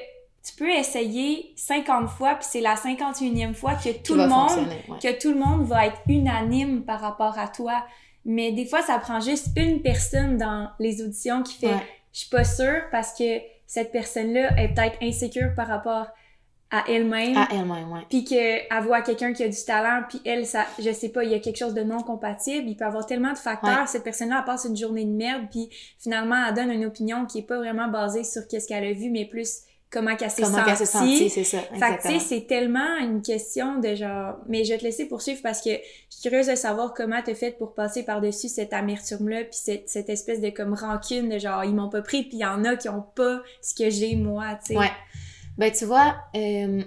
[0.44, 4.98] tu peux essayer 50 fois, puis c'est la 51e fois que tout le monde ouais.
[5.00, 7.84] que tout le monde va être unanime par rapport à toi.
[8.24, 11.86] Mais des fois, ça prend juste une personne dans les auditions qui fait Ouais.
[12.12, 16.08] Je suis pas sûre parce que cette personne-là est peut-être insécure par rapport
[16.72, 17.36] à elle-même.
[17.36, 18.00] À elle-même, ouais.
[18.08, 21.30] Puis qu'elle voit quelqu'un qui a du talent, puis elle, ça, je sais pas, il
[21.30, 22.66] y a quelque chose de non compatible.
[22.66, 23.80] Il peut y avoir tellement de facteurs.
[23.80, 23.86] Ouais.
[23.86, 27.40] Cette personne-là, elle passe une journée de merde, puis finalement, elle donne une opinion qui
[27.40, 30.64] est pas vraiment basée sur qu'est-ce qu'elle a vu, mais plus comment qu'elle s'est Comment
[30.64, 31.30] qu'elle s'est sentie, sentie.
[31.30, 31.58] c'est ça.
[31.60, 34.36] Fait que, tu sais, c'est tellement une question de genre...
[34.48, 37.34] Mais je vais te laisser poursuivre parce que je suis curieuse de savoir comment t'as
[37.34, 41.64] fait pour passer par-dessus cette amertume-là puis cette, cette espèce de comme rancune de genre,
[41.64, 44.16] ils m'ont pas pris puis il y en a qui ont pas ce que j'ai
[44.16, 44.78] moi, tu sais.
[44.78, 44.90] Ouais.
[45.58, 46.82] Ben, tu vois, euh,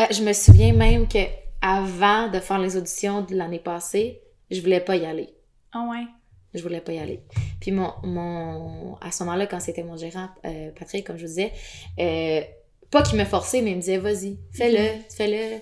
[0.00, 1.18] euh, je me souviens même que
[1.60, 5.30] avant de faire les auditions de l'année passée, je voulais pas y aller.
[5.72, 6.04] Ah ouais?
[6.54, 7.20] Je voulais pas y aller.
[7.60, 11.28] Puis mon, mon à ce moment-là, quand c'était mon gérant, euh, Patrick, comme je vous
[11.28, 11.52] disais,
[12.90, 15.60] pas qu'il me forçait, mais il me disait, vas-y, fais-le, fais-le.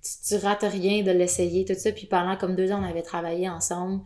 [0.00, 1.90] Tu, tu rates rien de l'essayer, tout ça.
[1.90, 4.02] Puis pendant comme deux ans, on avait travaillé ensemble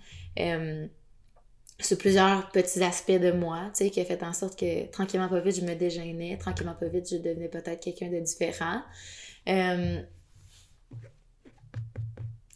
[1.80, 5.28] sur plusieurs petits aspects de moi, tu sais, qui a fait en sorte que tranquillement,
[5.28, 6.36] pas vite, je me dégênais.
[6.38, 8.80] Tranquillement, pas vite, je devenais peut-être quelqu'un de différent.
[9.48, 10.00] Euh,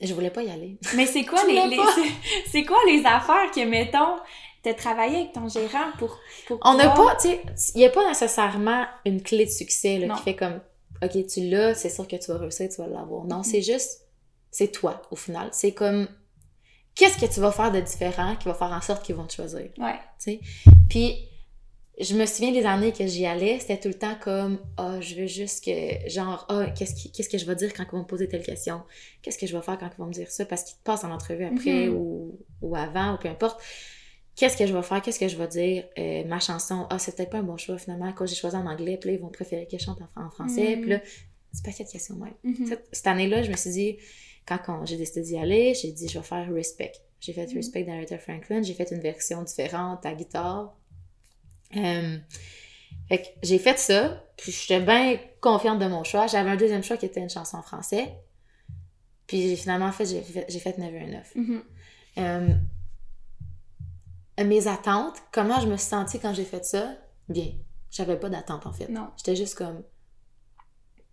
[0.00, 0.78] je voulais pas y aller.
[0.96, 1.92] Mais c'est quoi les, voulais les- pas.
[1.94, 4.16] c'est- c'est quoi les affaires que mettons
[4.62, 7.84] t'as travaillé avec ton gérant pour pour On n'a pouvoir- pas, tu sais, il n'y
[7.86, 10.60] a pas nécessairement une clé de succès là, qui fait comme,
[11.02, 13.24] OK, tu l'as, c'est sûr que tu vas réussir, tu vas l'avoir.
[13.24, 13.44] Non, Mhm.
[13.44, 14.02] c'est juste,
[14.50, 15.48] c'est toi, au final.
[15.52, 16.08] C'est comme,
[16.96, 19.34] qu'est-ce que tu vas faire de différent qui va faire en sorte qu'ils vont te
[19.34, 19.94] choisir, Ouais.
[20.18, 20.40] tu sais?
[20.88, 21.28] Puis,
[22.00, 25.14] je me souviens des années que j'y allais, c'était tout le temps comme, ah, je
[25.14, 28.00] veux juste que, genre, ah, qu'est-ce qui- qu'est-ce que je vais dire quand ils vont
[28.00, 28.82] me poser telle question?
[29.22, 30.44] Qu'est-ce que je vais faire quand ils vont me dire ça?
[30.44, 31.94] Parce qu'ils te passent en entrevue après Mhm.
[31.96, 33.62] ou, ou avant, ou peu importe.
[34.34, 35.00] Qu'est-ce que je vais faire?
[35.00, 35.84] Qu'est-ce que je vais dire?
[35.98, 38.12] Euh, ma chanson, ah, c'est peut-être pas un bon choix finalement.
[38.12, 40.26] Quand j'ai choisi en anglais, puis là, ils vont préférer que je chante en, fran-
[40.26, 40.76] en français.
[40.76, 40.80] Mhm.
[40.82, 41.00] Puis là,
[41.52, 42.34] c'est pas cette question même.
[42.44, 42.66] Mhm.
[42.66, 43.96] Cette, cette année-là, je me suis dit,
[44.54, 46.92] quand j'ai décidé d'y aller, j'ai dit, je vais faire Respect.
[47.20, 47.56] J'ai fait Mhm.
[47.56, 48.62] Respect d'Aretha Franklin.
[48.62, 50.76] J'ai fait une version différente à guitare.
[51.76, 52.18] Euh,
[53.08, 56.26] Fait que j'ai fait ça, puis j'étais bien confiante de mon choix.
[56.26, 58.14] J'avais un deuxième choix qui était une chanson en français.
[59.26, 61.34] Puis j'ai finalement fait, j'ai fait, j'ai fait 9 et 9.
[61.36, 61.62] Mhm.
[62.18, 62.48] Euh,
[64.44, 66.96] mes attentes, comment je me suis sentie quand j'ai fait ça?
[67.28, 67.52] Bien.
[67.90, 68.88] J'avais pas d'attente en fait.
[68.88, 69.08] Non.
[69.16, 69.82] J'étais juste comme.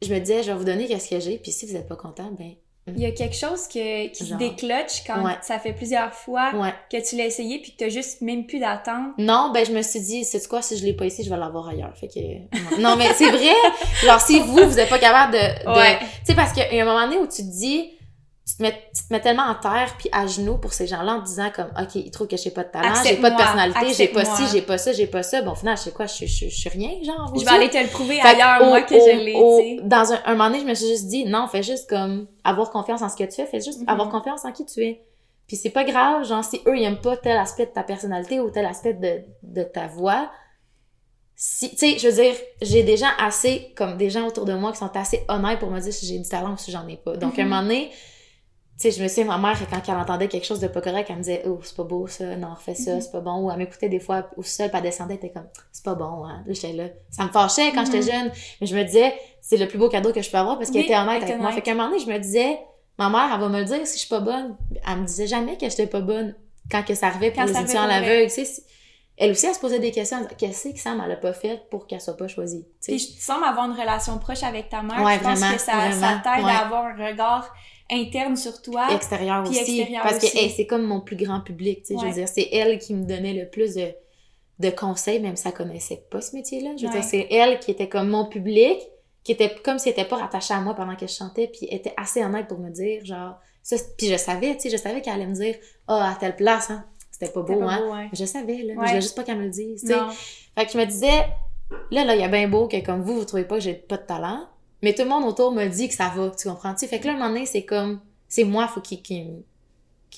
[0.01, 1.95] Je me disais, je vais vous donner qu'est-ce que j'ai, puis si vous êtes pas
[1.95, 2.53] content, ben.
[2.87, 4.37] Il y a quelque chose que, qui se Genre.
[4.37, 5.37] décloche quand Ouais.
[5.41, 6.73] ça fait plusieurs fois Ouais.
[6.91, 9.13] que tu l'as essayé puis que t'as juste même plus d'attente.
[9.17, 11.37] Non, ben je me suis dit, c'est quoi, si je l'ai pas ici, je vais
[11.37, 11.93] l'avoir ailleurs.
[11.95, 12.81] Fait que.
[12.81, 13.53] Non, mais c'est vrai!
[14.03, 15.37] Genre, si vous, vous êtes pas capable de.
[15.37, 15.97] de- Ouais.
[15.99, 17.91] Tu sais, parce qu'il y a un moment donné où tu te dis.
[18.45, 21.13] Tu te, mets, tu te mets tellement en terre puis à genoux pour ces gens-là
[21.15, 23.37] en te disant comme OK, ils trouvent que j'ai pas de talent, j'ai pas de
[23.37, 25.41] personnalité, j'ai pas ci, j'ai pas ça, j'ai pas ça.
[25.41, 27.31] Bon, au final, je sais quoi, je, je, je suis rien, genre.
[27.39, 29.87] Je vais aller te le prouver Fait ailleurs, au- moi, que au- je l'ai, au-.
[29.87, 32.69] Dans un, un moment donné, je me suis juste dit, non, fais juste comme avoir
[32.71, 33.87] confiance en ce que tu fais, fais juste Mhm.
[33.89, 35.01] avoir confiance en qui tu es.
[35.47, 38.41] Puis c'est pas grave, genre, si eux, ils aiment pas tel aspect de ta personnalité
[38.41, 40.29] ou tel aspect de, de ta voix,
[41.35, 44.53] si, tu sais, je veux dire, j'ai des gens assez, comme des gens autour de
[44.53, 46.87] moi qui sont assez honnêtes pour me dire si j'ai du talent ou si j'en
[46.87, 47.17] ai pas.
[47.17, 47.49] Donc, à un Mhm.
[47.49, 47.91] moment donné,
[48.79, 51.07] tu sais, je me souviens, ma mère, quand elle entendait quelque chose de pas correct,
[51.09, 53.01] elle me disait, oh, c'est pas beau ça, non, refais ça, Mhm.
[53.01, 53.41] c'est pas bon.
[53.45, 55.93] Ou elle m'écoutait des fois au sol, puis elle descendait, elle était comme, c'est pas
[55.95, 56.43] bon, hein.
[56.45, 56.85] Là, j'étais là.
[57.11, 58.11] Ça me fâchait quand j'étais Mhm.
[58.23, 58.31] jeune,
[58.61, 60.81] mais je me disais, c'est le plus beau cadeau que je peux avoir parce qu'elle
[60.81, 61.51] Oui, était honnête avec moi.
[61.51, 62.59] Fait qu'à un moment donné, je me disais,
[62.97, 64.55] ma mère, elle va me le dire si je suis pas bonne.
[64.89, 66.35] Elle me disait jamais que j'étais pas bonne
[66.71, 68.63] quand que ça arrivait pour les étudiants à l'aveugle, tu sais.
[69.15, 70.17] Elle aussi, elle se posait des questions.
[70.39, 72.65] Qu'est-ce que Sam, elle a pas fait pour qu'elle soit pas choisie?
[72.81, 75.03] Puis tu sembles avoir une relation proche avec ta mère.
[75.03, 76.51] Ouais, je pense vraiment, que ça, ça t'aide ouais.
[76.51, 77.53] à avoir un regard
[77.93, 78.87] interne sur toi.
[78.93, 79.79] extérieur Puis aussi.
[79.79, 82.01] extérieur parce que hey, c'est comme mon plus grand public, tu sais.
[82.01, 83.87] Je veux dire, c'est elle qui me donnait le plus de,
[84.59, 86.71] de conseils, même si elle connaissait pas ce métier-là.
[86.77, 86.99] Je veux Ouais.
[86.99, 88.77] dire, c'est elle qui était comme mon public,
[89.23, 91.67] qui était comme si elle était pas rattachée à moi pendant que je chantais, puis
[91.71, 95.01] était assez honnête pour me dire, genre, ça, puis je savais, tu sais, je savais
[95.01, 95.55] qu'elle allait me dire,
[95.87, 97.79] ah, à telle place, hein, c'était pas beau, pas hein.
[97.79, 98.09] beau, ouais.
[98.11, 99.95] Je savais, là, je voulais juste pas qu'elle me le dise, tu sais.
[100.57, 101.25] Fait que je me disais,
[101.91, 103.73] là, là, il y a bien beau que comme vous, vous trouvez pas que j'ai
[103.75, 104.45] pas de talent,
[104.83, 106.85] mais tout le monde autour me dit que ça va, tu comprends-tu?
[106.87, 108.99] Fait que là, à un moment donné, c'est comme, c'est moi, faut qu'il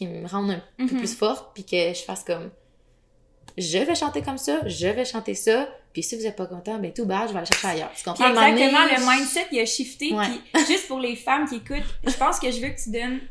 [0.02, 0.98] me- me rende un peu Mhm.
[1.00, 2.50] plus forte, puis que je fasse comme,
[3.58, 6.78] je vais chanter comme ça, je vais chanter ça, puis si vous êtes pas content,
[6.78, 7.92] ben tout bas, je vais aller chercher ailleurs.
[7.96, 8.28] Tu comprends?
[8.28, 10.14] Exactement, le mindset, il a shifté.
[10.14, 10.26] Ouais.
[10.54, 13.22] Puis juste pour les femmes qui écoutent, je pense que je veux que tu donnes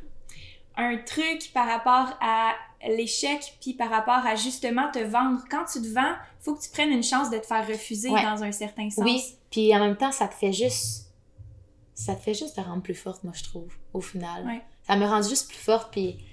[0.76, 2.54] un truc par rapport à
[2.88, 5.40] l'échec, puis par rapport à justement te vendre.
[5.50, 8.22] Quand tu te vends, faut que tu prennes une chance de te faire refuser Ouais.
[8.22, 9.04] dans un certain sens.
[9.04, 11.03] Oui, puis en même temps, ça te fait juste.
[11.94, 14.44] Ça te fait juste te rendre plus forte, moi, je trouve, au final.
[14.44, 14.62] Ouais.
[14.82, 16.16] Ça me rend juste plus forte, puis.
[16.16, 16.24] Tu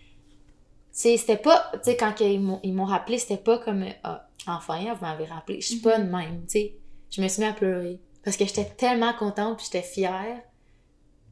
[0.91, 1.71] sais, c'était pas.
[1.73, 3.85] Tu sais, quand ils m'ont rappelé, c'était pas comme.
[4.03, 5.61] Ah, enfin, vous m'avez rappelé.
[5.61, 6.75] Je suis pas de même, tu sais.
[7.09, 8.01] Je me suis mis à pleurer.
[8.23, 10.41] Parce que j'étais tellement contente, puis j'étais fière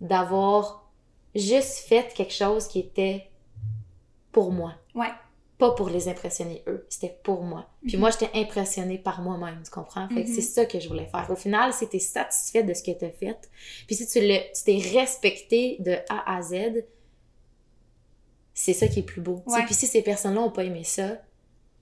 [0.02, 0.90] d'avoir
[1.36, 3.32] juste fait quelque chose qui était
[4.32, 4.74] pour moi.
[4.96, 5.12] Ouais.
[5.60, 7.70] Pas pour les impressionner eux, c'était pour moi.
[7.86, 8.00] Puis Mhm.
[8.00, 10.08] moi, j'étais impressionnée par moi-même, tu comprends?
[10.08, 10.34] Fait que Mhm.
[10.36, 11.28] c'est ça que je voulais faire.
[11.30, 13.38] Au final, si t'es satisfaite de ce que t'as fait,
[13.86, 16.86] puis si tu t'es respecté de A à Z,
[18.54, 19.44] c'est ça qui est plus beau.
[19.48, 19.64] Ouais.
[19.66, 21.18] Puis si ces personnes-là ont pas aimé ça,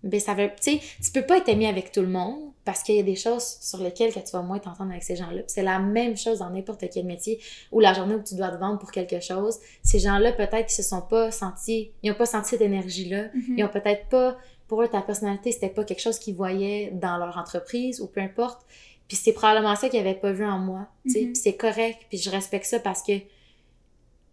[0.07, 0.49] ben ça veut...
[0.61, 3.03] Tu sais, tu peux pas être aimé avec tout le monde parce qu'il y a
[3.03, 5.41] des choses sur lesquelles que tu vas moins t'entendre avec ces gens-là.
[5.47, 7.39] C'est la même chose dans n'importe quel métier
[7.71, 9.57] ou la journée où tu dois te vendre pour quelque chose.
[9.83, 11.91] Ces gens-là, peut-être qu'ils se sont pas sentis...
[12.03, 13.25] Ils ont pas senti cette énergie-là.
[13.33, 13.55] Mhm.
[13.57, 14.37] Ils ont peut-être pas...
[14.67, 18.19] Pour eux, ta personnalité, c'était pas quelque chose qu'ils voyaient dans leur entreprise ou peu
[18.19, 18.65] importe.
[19.07, 20.87] Puis c'est probablement ça qu'ils avaient pas vu en moi.
[21.05, 21.21] tu sais.
[21.21, 21.35] Mhm.
[21.35, 21.99] C'est correct.
[22.09, 23.13] Puis je respecte ça parce que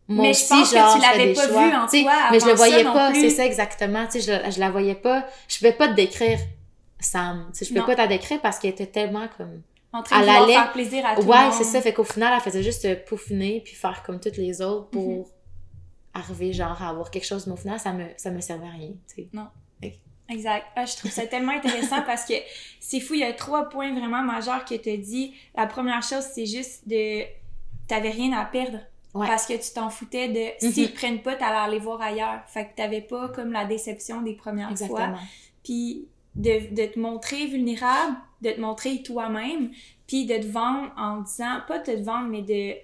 [0.08, 1.68] moi Mais je pense que genre, tu je fais l'avais pas choix.
[1.68, 4.06] vu en Tu toi Mais je le voyais non pas, c'est ça exactement.
[4.06, 5.24] Tu sais, je, je la voyais pas.
[5.48, 6.38] Je pouvais pas te décrire
[7.00, 7.48] Sam.
[7.52, 7.86] Tu sais, je peux Non.
[7.86, 9.62] pas te la décrire parce qu'elle était tellement comme.
[9.92, 11.80] En train de Elle vouloir allait- faire plaisir à tout Ouais, c'est ça.
[11.80, 15.24] Fait qu'au final, elle faisait juste peaufiner puis faire comme toutes les autres pour Mhm.
[16.14, 17.46] arriver, genre, à avoir quelque chose.
[17.46, 19.28] Mais au final, ça me, ça me servait à rien, tu sais.
[20.30, 20.64] Exact.
[20.74, 22.32] Ah, je trouve ça tellement intéressant parce que
[22.80, 25.34] c'est fou, il y a trois points vraiment majeurs que tu as dit.
[25.54, 27.24] La première chose, c'est juste de.
[27.86, 28.78] T'avais rien à perdre.
[29.14, 29.28] Ouais.
[29.28, 30.66] Parce que tu t'en foutais de.
[30.66, 30.72] Mhm.
[30.72, 32.42] S'ils prennent pas, t'allais aller voir ailleurs.
[32.46, 35.14] Fait que t'avais pas comme la déception des premières fois.
[35.62, 39.70] Puis de, de te montrer vulnérable, de te montrer toi-même,
[40.08, 41.60] puis de te vendre en disant.
[41.68, 42.76] Pas de te vendre, mais de.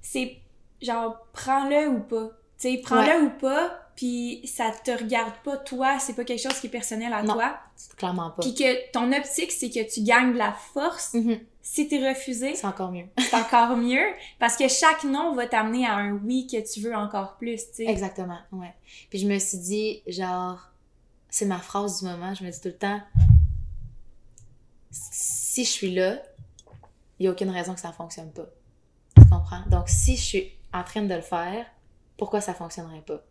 [0.00, 0.36] C'est
[0.80, 2.28] genre, prends-le ou pas.
[2.58, 6.60] Tu sais, prends-le ou pas, puis ça te regarde pas toi, c'est pas quelque chose
[6.60, 7.34] qui est personnel à Non.
[7.34, 7.58] toi.
[7.96, 8.42] Clairement pas.
[8.42, 11.14] Puis que ton optique, c'est que tu gagnes de la force.
[11.14, 11.40] Mhm.
[11.62, 13.06] Si t'es refusé, C'est encore mieux.
[13.18, 14.06] c'est encore mieux.
[14.38, 17.74] Parce que chaque non va t'amener à un oui que tu veux encore plus, tu
[17.78, 17.86] sais.
[17.86, 18.72] Exactement, ouais.
[19.10, 20.70] Puis je me suis dit, genre,
[21.28, 23.00] c'est ma phrase du moment, je me dis tout le temps,
[24.92, 26.22] si je suis là,
[27.18, 28.46] il n'y a aucune raison que ça fonctionne pas.
[29.16, 29.62] Tu comprends?
[29.68, 31.66] Donc, si je suis en train de le faire,
[32.16, 33.22] pourquoi ça fonctionnerait pas?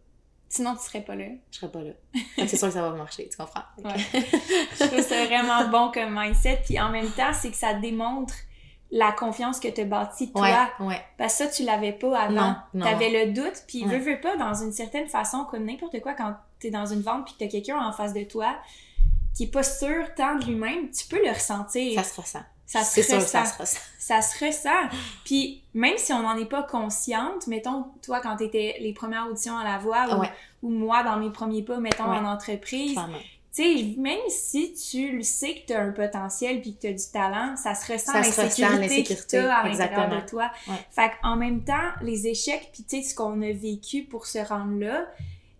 [0.50, 1.26] Sinon, tu serais pas là.
[1.52, 1.92] Je serais pas là.
[2.38, 3.64] C'est sûr que ça va marcher, tu comprends?
[3.84, 3.98] Ouais.
[4.80, 6.62] je trouve ça vraiment bon comme mindset.
[6.66, 8.34] Puis en même temps, c'est que ça démontre
[8.90, 10.70] la confiance que tu as bâtie toi.
[10.80, 11.02] Ouais, ouais.
[11.18, 12.56] Parce que ça, tu l'avais pas avant.
[12.74, 12.86] Non.
[12.86, 16.36] T'avais le doute, puis veux, veux pas, dans une certaine façon, comme n'importe quoi, quand
[16.60, 18.56] t'es dans une vente puis que t'as quelqu'un en face de toi
[19.36, 22.02] qui est pas sûr tant de lui-même, tu peux le ressentir.
[22.02, 22.44] Ça se ressent.
[22.66, 23.46] Ça se C'est sûr que ressent.
[23.46, 23.80] ça se ressent.
[24.00, 24.98] Ça se ressent.
[25.26, 29.58] Puis même si on n'en est pas consciente, mettons, toi, quand t'étais les premières auditions
[29.58, 30.32] à la voix, ou, Ouais.
[30.64, 32.18] ou moi, dans mes premiers pas, mettons, Ouais.
[32.18, 32.96] en entreprise,
[33.56, 37.12] tu sais, même si tu le sais que t'as un potentiel puis que t'as du
[37.14, 40.52] talent, ça se ressent l'insécurité que l'insécurité, t'as à l'intérieur de toi.
[40.68, 40.74] Ouais.
[40.92, 44.40] Fait qu'en même temps, les échecs puis tu sais, ce qu'on a vécu pour se
[44.40, 45.06] rendre là,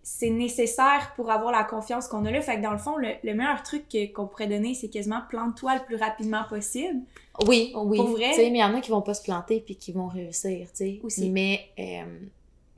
[0.02, 2.40] c'est nécessaire pour avoir la confiance qu'on a là.
[2.40, 5.74] Fait que dans le fond, le, le meilleur truc qu'on pourrait donner, c'est quasiment plante-toi
[5.74, 7.00] le plus rapidement possible.
[7.46, 7.98] Oui, oui.
[7.98, 8.32] Pour vrai?
[8.36, 10.76] Mais il y en a qui vont pas se planter puis qui vont réussir, tu
[10.76, 11.00] sais.
[11.02, 11.30] Aussi.
[11.30, 12.18] Mais, euh,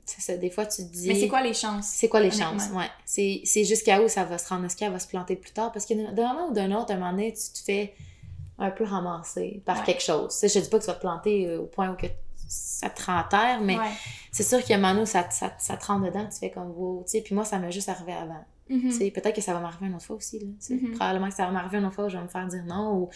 [0.05, 1.07] c'est ça, des fois, tu te dis...
[1.07, 1.87] Mais c'est quoi les chances?
[1.87, 2.69] C'est quoi les chances?
[2.73, 2.85] Ouais.
[3.05, 4.65] C'est jusqu'à où ça va se rendre?
[4.65, 5.71] Est-ce qu'elle va se planter plus tard?
[5.71, 7.93] Parce que d'un moment ou d'un autre, à un moment donné, tu te fais
[8.59, 9.85] un peu ramasser par Ouais.
[9.85, 10.31] quelque chose.
[10.31, 12.07] Sais, je dis pas que tu vas te planter euh, au point où que
[12.47, 13.85] ça te rend à terre, mais Ouais.
[14.31, 16.51] c'est sûr a un moment où ça, te- ça, ça te rentre dedans, tu fais
[16.51, 17.03] comme wow.
[17.05, 18.43] Tu sais, puis moi, ça m'est juste arrivé avant.
[18.69, 18.91] Mhm.
[18.91, 20.39] Sais, Peut-être que ça va m'arriver une autre fois aussi.
[20.39, 20.47] Là.
[20.69, 20.91] Mhm.
[20.91, 22.97] Probablement que ça va m'arriver une autre fois où je vais me faire dire non
[22.97, 23.09] ou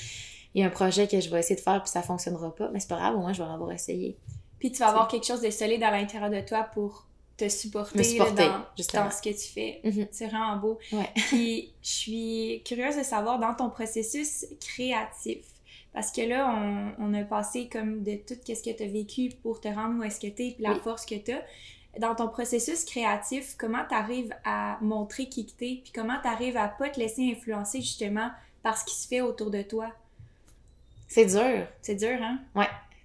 [0.55, 2.69] il y a un projet que je vais essayer de faire puis ça fonctionnera pas.
[2.71, 4.17] Mais c'est pas grave, au moins je vais l'avoir essayé.
[4.57, 7.97] Puis tu vas avoir quelque chose de solide à l'intérieur de toi pour te supporter,
[7.97, 9.81] Me supporter, là, dans, ce que tu fais.
[9.83, 10.07] Mhm.
[10.11, 10.79] C'est vraiment beau.
[10.93, 11.09] Ouais.
[11.15, 15.45] Puis je suis curieuse de savoir dans ton processus créatif.
[15.93, 19.29] Parce que là, on, on a passé comme de tout ce que tu as vécu
[19.43, 20.79] pour te rendre où est-ce que tu es, puis la Oui.
[20.81, 21.43] force que tu as.
[21.99, 26.27] Dans ton processus créatif, comment tu arrives à montrer qui que t'es, puis comment tu
[26.29, 28.29] arrives à pas te laisser influencer justement
[28.63, 29.91] par ce qui se fait autour de toi?
[31.15, 31.65] C'est dur.
[31.81, 32.39] C'est dur, hein?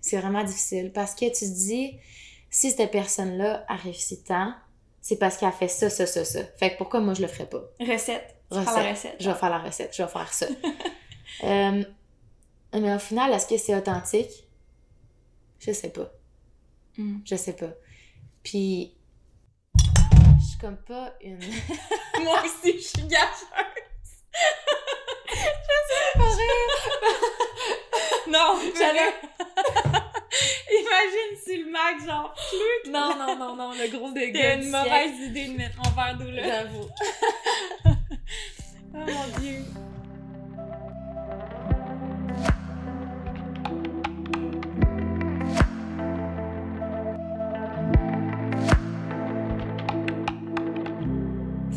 [0.01, 1.97] C'est vraiment difficile parce que tu te dis,
[2.51, 4.53] si cette personne-là a réussi tant,
[5.01, 6.41] c'est parce qu'elle a fait ça, ça, ça, ça.
[6.59, 7.63] Fait que pourquoi moi je le ferais pas?
[7.79, 8.35] Recette.
[8.51, 8.75] Recette.
[8.75, 9.17] la recette.
[9.21, 10.47] Je vais faire la recette, je vais faire ça.
[11.45, 11.85] Euh,
[12.75, 14.49] mais au final, est-ce que c'est authentique?
[15.61, 16.11] Je sais pas.
[16.99, 17.21] Mm.
[17.25, 17.71] Je sais pas.
[18.43, 18.93] Puis,
[19.77, 21.39] je suis comme pas une.
[22.23, 23.47] Moi aussi, je suis gageuse.
[28.31, 29.13] Non, j'allais.
[30.71, 32.93] Imagine si le Mac, genre, flûte.
[32.93, 34.57] non, non, non, non, le gros dégât.
[34.57, 34.85] Du une siècle.
[34.89, 36.43] mauvaise idée de mettre mon verre d'eau là.
[36.63, 36.89] J'avoue.
[38.93, 39.59] Oh mon dieu.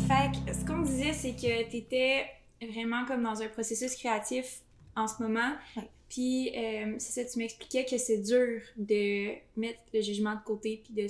[0.08, 2.26] Fait que ce qu'on disait, c'est que t'étais
[2.62, 4.60] vraiment comme dans un processus créatif
[4.96, 5.52] en ce moment.
[5.76, 5.88] Ouais.
[6.14, 10.80] Puis euh, c'est ça, tu m'expliquais que c'est dur de mettre le jugement de côté,
[10.84, 11.08] puis de,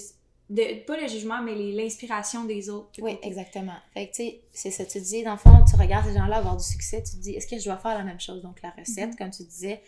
[0.48, 2.90] de pas le jugement, mais l'inspiration des autres.
[2.96, 3.26] de Oui, côté.
[3.28, 3.76] exactement.
[3.92, 4.86] Fait que, tu sais, c'est ça.
[4.86, 7.32] Tu dis, dans le fond, tu regardes ces gens-là avoir du succès, tu te dis,
[7.32, 8.40] est-ce que je dois faire la même chose?
[8.42, 9.16] Donc, la recette, Mhm.
[9.16, 9.82] comme tu disais.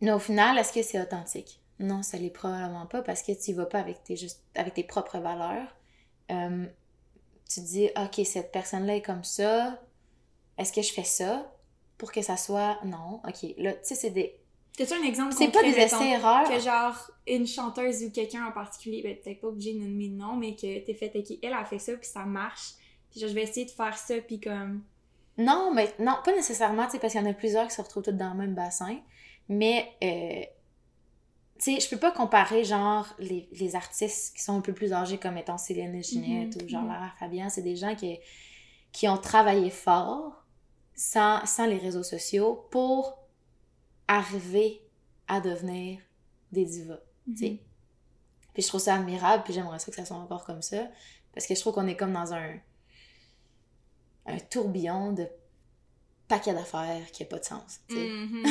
[0.00, 1.60] Mais au final, est-ce que c'est authentique?
[1.78, 4.72] Non, ça l'est probablement pas parce que tu y vas pas avec tes, juste, avec
[4.74, 5.68] tes propres valeurs.
[6.30, 6.64] Euh,
[7.52, 9.78] tu te dis, OK, cette personne-là est comme ça.
[10.56, 11.52] Est-ce que je fais ça?
[11.98, 12.78] Pour que ça soit.
[12.84, 13.54] Non, OK.
[13.58, 14.34] Là, tu sais, c'est des.
[14.76, 16.48] T'as-tu un exemple C'est pas des essais-erreurs?
[16.48, 20.16] Que genre, une chanteuse ou quelqu'un en particulier, ben peut-être pas obligé de nommer de
[20.16, 22.72] nom, mais que t'es fait, ok, elle a fait ça, puis ça marche.
[23.10, 24.82] Puis genre, je vais essayer de faire ça, puis comme.
[25.38, 27.82] Non, mais non, pas nécessairement, tu sais, parce qu'il y en a plusieurs qui se
[27.82, 28.98] retrouvent toutes dans le même bassin.
[29.48, 30.42] Mais, euh,
[31.58, 34.92] tu sais, je peux pas comparer, genre, les, les artistes qui sont un peu plus
[34.92, 36.88] âgés, comme étant Céline Ginette Mhm, ou genre mhm.
[36.88, 37.48] Lara Fabian.
[37.48, 38.18] C'est des gens qui,
[38.92, 40.45] qui ont travaillé fort
[40.96, 43.18] sans, sans les réseaux sociaux pour
[44.08, 44.82] arriver
[45.28, 46.00] à devenir
[46.52, 47.00] des divas.
[47.26, 47.60] tu sais.
[48.54, 50.88] Puis je trouve ça admirable, puis j'aimerais ça que ça soit encore comme ça.
[51.34, 52.54] Parce que je trouve qu'on est comme dans un,
[54.24, 55.28] un tourbillon de
[56.26, 57.80] paquets d'affaires qui n'a pas de sens.
[57.90, 58.44] Mhm.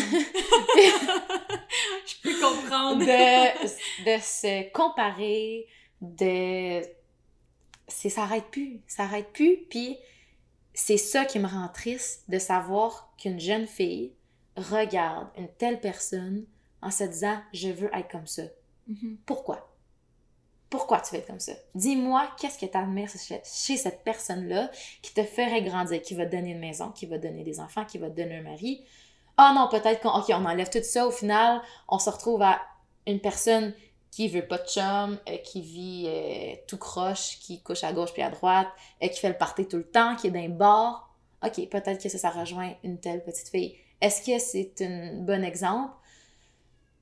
[2.05, 2.99] je peux comprendre.
[2.99, 3.65] de,
[4.05, 5.65] de se comparer,
[6.01, 6.81] de...
[7.87, 9.97] C'est, ça arrête plus, ça arrête plus, puis
[10.75, 14.13] c'est ça qui me rend triste, de savoir qu'une jeune fille
[14.57, 16.45] regarde une telle personne
[16.81, 18.43] en se disant «je veux être comme ça».
[18.87, 19.17] Mhm.
[19.25, 19.71] Pourquoi?
[20.69, 21.53] Pourquoi tu veux être comme ça?
[21.73, 24.69] Dis-moi, qu'est-ce que tu admires chez, cette personne-là
[25.01, 27.59] qui te ferait grandir, qui va te donner une maison, qui va te donner des
[27.59, 28.83] enfants, qui va te donner un mari?
[29.37, 31.07] Ah non, peut-être qu'on on enlève tout ça.
[31.07, 32.61] Au final, on se retrouve à
[33.07, 33.73] une personne
[34.15, 38.13] qui veut pas de chum, euh, qui vit euh, tout croche, qui couche à gauche
[38.13, 38.69] puis à droite,
[39.03, 41.13] euh, qui fait le party tout le temps, qui est d'un bar.
[41.43, 43.75] Ok, peut-être que ça, ça rejoint une telle petite fille.
[43.99, 45.93] Est-ce que c'est un bon exemple?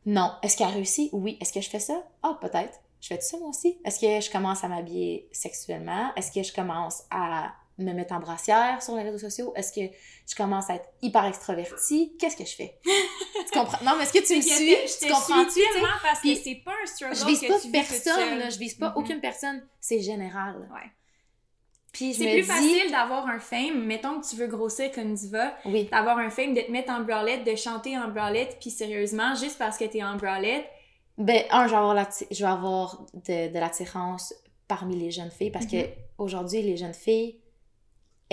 [0.07, 0.31] Non.
[0.41, 1.11] Est-ce qu'elle a réussi?
[1.13, 1.37] Oui.
[1.39, 2.03] Est-ce que je fais ça?
[2.23, 2.79] Ah, peut-être.
[2.99, 3.77] je fais tout ça moi aussi?
[3.85, 6.11] Est-ce que je commence à m'habiller sexuellement?
[6.15, 9.53] Est-ce que je commence à me mettre en brassière sur les réseaux sociaux?
[9.55, 9.81] Est-ce que
[10.29, 12.15] je commence à être hyper extravertie?
[12.19, 12.79] Qu'est-ce que je fais?
[12.83, 13.83] tu comprends?
[13.83, 14.69] Non, mais est-ce que tu me suis?
[14.69, 15.51] je Tu comprends-tu?
[15.51, 18.49] suis tellement parce que c'est pas un struggle Je vise que pas tu personne, là,
[18.49, 19.65] je vise pas aucune personne.
[19.79, 20.57] C'est général.
[20.73, 20.89] Ouais.
[21.91, 22.47] Puis je C'est plus dis...
[22.47, 25.87] facile d'avoir un fame, mettons que tu veux grossir comme diva, Oui.
[25.91, 29.59] d'avoir un fame, de te mettre en bralette, de chanter en bralette, puis sérieusement, juste
[29.59, 30.65] parce que t'es en bralette,
[31.19, 34.33] Ben, un, je vais avoir, l'atti- je vais avoir de, de l'attirance
[34.67, 35.71] parmi les jeunes filles parce Mhm.
[35.83, 37.37] que aujourd'hui les jeunes filles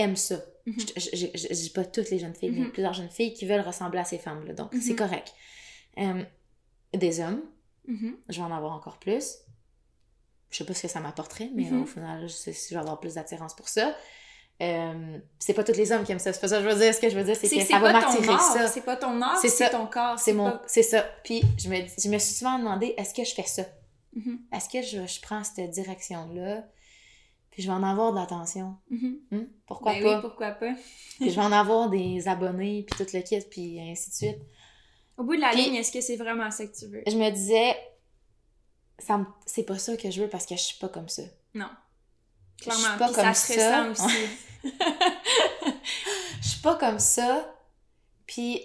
[0.01, 0.37] aiment ça.
[0.67, 0.75] Mhm.
[0.97, 2.73] Je, dis pas toutes les jeunes filles, mais Mhm.
[2.73, 4.53] plusieurs jeunes filles qui veulent ressembler à ces femmes-là.
[4.55, 4.97] Donc, c'est Mhm.
[4.97, 5.33] correct.
[5.99, 6.23] Euh,
[6.95, 7.43] des hommes,
[8.29, 9.39] je vais en avoir encore plus.
[10.51, 12.99] Je sais pas ce que ça m'apporterait, mais au final, je, sais- je vais avoir
[13.01, 13.95] plus d'attirance pour ça.
[14.63, 16.33] Euh, c'est pas tous les hommes qui aiment ça.
[16.33, 16.93] C'est pas ça que je veux dire.
[16.95, 18.67] Ce que je veux dire, c'est que ça va m'attirer ça.
[18.69, 21.03] c'est pas ton art, C'est ton corps, C'est mon, pas- c'est ça.
[21.25, 23.63] Puis je me, je me suis souvent demandé, est-ce que je fais ça?
[24.53, 26.65] Est-ce que je, je prends cette direction-là?
[27.61, 28.75] Puis je vais en avoir de l'attention.
[28.89, 29.19] Mhm.
[29.33, 29.47] Hum?
[29.67, 30.15] Pourquoi Ben pas?
[30.15, 30.73] oui, pourquoi pas.
[31.19, 34.39] Puis je vais en avoir des abonnés, puis tout le kit, puis ainsi de suite.
[35.19, 37.03] Au bout de la Puis- ligne, est-ce que c'est vraiment ça que tu veux?
[37.07, 37.77] Je me disais,
[38.99, 41.23] ça c'est pas ça que je veux parce que je suis pas comme ça.
[41.53, 41.69] Non.
[42.57, 43.89] Je suis Clairement, pas puis comme ça se ça.
[43.91, 44.17] ressent aussi.
[46.43, 47.55] Je suis pas comme ça.
[48.27, 48.63] Puis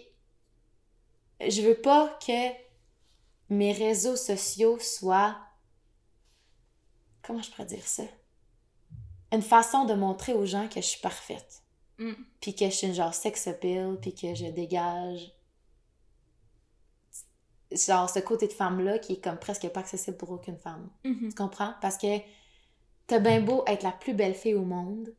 [1.41, 2.51] je veux pas que
[3.49, 5.35] mes réseaux sociaux soient.
[7.21, 8.03] Comment je pourrais dire ça?
[9.35, 11.61] Une façon de montrer aux gens que je suis parfaite.
[11.97, 12.13] Mm.
[12.39, 15.33] Puis que je suis une genre sex appeal, puis que je dégage.
[17.71, 20.89] Genre ce côté de femme-là qui est comme presque pas accessible pour aucune femme.
[21.03, 21.29] Mhm.
[21.29, 21.73] Tu comprends?
[21.81, 22.19] Parce que
[23.07, 25.13] t'as bien beau être la plus belle fille au monde,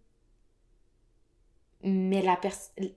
[1.82, 2.38] mais la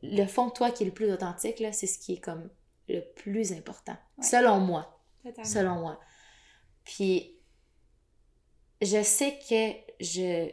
[0.02, 2.50] le fond de toi qui est le plus authentique, là, c'est ce qui est comme
[2.88, 3.98] le plus important.
[4.18, 4.24] Ouais.
[4.24, 5.00] Selon moi.
[5.24, 5.50] Totalement.
[5.50, 6.00] Selon moi.
[6.86, 7.36] Puis,
[8.82, 10.52] je sais que je,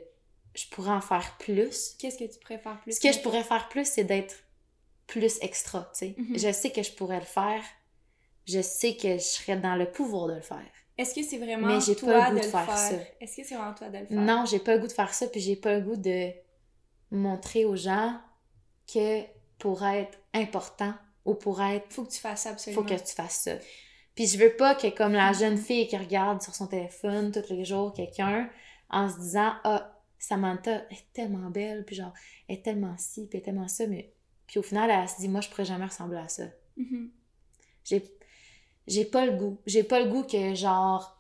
[0.57, 1.95] je pourrais en faire plus.
[1.99, 2.93] Qu'est-ce que tu préfères plus?
[2.97, 4.35] Ce que je pourrais faire plus, c'est d'être
[5.07, 6.15] plus extra, tu sais.
[6.19, 6.39] Mhm.
[6.39, 7.63] Je sais que je pourrais le faire.
[8.47, 10.65] Je sais que je serais dans le pouvoir de le faire.
[10.99, 12.79] Est-ce que c'est vraiment Mais j'ai pas toi le goût de faire faire?
[12.79, 12.97] ça.
[13.21, 14.17] Est-ce que c'est vraiment toi de le faire?
[14.17, 16.31] Non, j'ai pas le goût de faire ça, puis j'ai pas le goût de
[17.11, 18.19] montrer aux gens
[18.93, 19.23] que
[19.59, 22.83] pour être important ou pour être, Faut que tu fasses ça absolument.
[22.83, 23.53] faut que tu fasses ça.
[24.15, 27.53] Puis je veux pas que comme la jeune fille qui regarde sur son téléphone tous
[27.53, 28.49] les jours quelqu'un
[28.91, 32.13] en se disant ah Samantha est tellement belle puis genre
[32.49, 34.13] elle est tellement ci puis elle est tellement ça mais
[34.47, 36.45] puis au final elle se dit moi je pourrais jamais ressembler à ça.
[36.77, 37.11] Mhm.
[37.85, 38.03] J'ai
[38.87, 39.59] j'ai pas le goût.
[39.67, 41.13] J'ai pas le goût que genre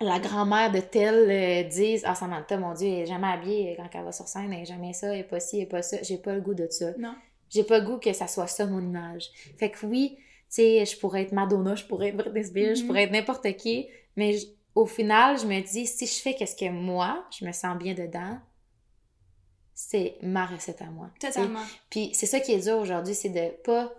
[0.00, 3.88] la grand-mère de telle euh, dise Ah Samantha, mon Dieu, elle est jamais habillée quand
[3.92, 5.82] elle va sur scène, elle est jamais ça, elle est pas ci, elle est pas
[5.82, 5.98] ça.
[6.02, 6.92] J'ai pas le goût de ça.
[6.98, 7.14] Non.
[7.50, 9.28] J'ai pas le goût que ça soit ça mon image.
[9.58, 12.80] Fait que oui, tu sais, je pourrais être Madonna, je pourrais être Britney Spears, je
[12.82, 12.86] Mhm.
[12.88, 14.36] pourrais être n'importe qui, mais
[14.74, 17.94] au final, je me dis si je fais qu'est-ce que moi, je me sens bien
[17.94, 18.38] dedans,
[19.74, 21.10] c'est ma recette à moi.
[21.20, 21.62] Totalement.
[21.90, 23.92] Puis c'est ça qui est dur aujourd'hui, c'est de pas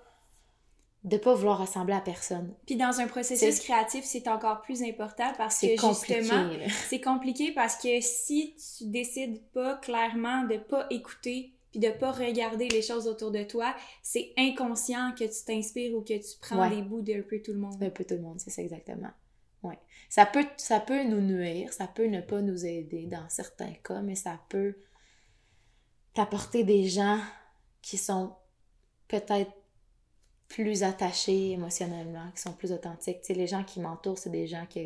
[1.04, 2.56] de pas vouloir ressembler à personne.
[2.66, 6.50] Puis dans un processus créatif, c'est encore plus important parce que justement,
[6.90, 12.12] c'est compliqué parce que si tu décides pas clairement de pas écouter puis de pas
[12.12, 16.58] regarder les choses autour de toi, c'est inconscient que tu t'inspires ou que tu prends
[16.68, 16.76] Ouais.
[16.76, 17.84] des bouts d'un peu tout le monde.
[17.84, 19.12] Un peu tout le monde, c'est ça exactement.
[19.68, 19.80] Ouais.
[20.10, 24.02] Ça peut, ça peut nous nuire, ça peut ne pas nous aider dans certains cas,
[24.02, 24.78] mais ça peut
[26.14, 27.20] t'apporter des gens
[27.82, 28.36] qui sont
[29.08, 29.52] peut-être
[30.48, 33.22] plus attachés émotionnellement, qui sont plus authentiques.
[33.22, 34.80] Tu sais, les gens qui m'entourent, c'est des gens que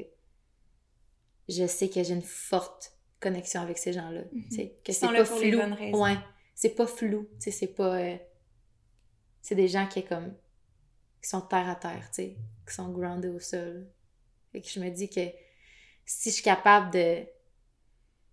[1.48, 4.22] je sais que j'ai une forte connexion avec ces gens-là.
[4.32, 4.44] Mhm.
[4.50, 5.98] Tu sais, que Qui c'est pas flou.
[6.00, 6.18] Ouais.
[6.56, 7.28] C'est pas flou.
[7.40, 7.96] C'est pas.
[8.00, 8.18] euh,
[9.42, 10.34] C'est des gens qui, comme,
[11.22, 12.38] qui sont terre à terre, tu sais,
[12.68, 13.88] qui sont grounded au sol.
[14.54, 15.22] Et que je me dis que
[16.06, 17.24] si je suis capable de,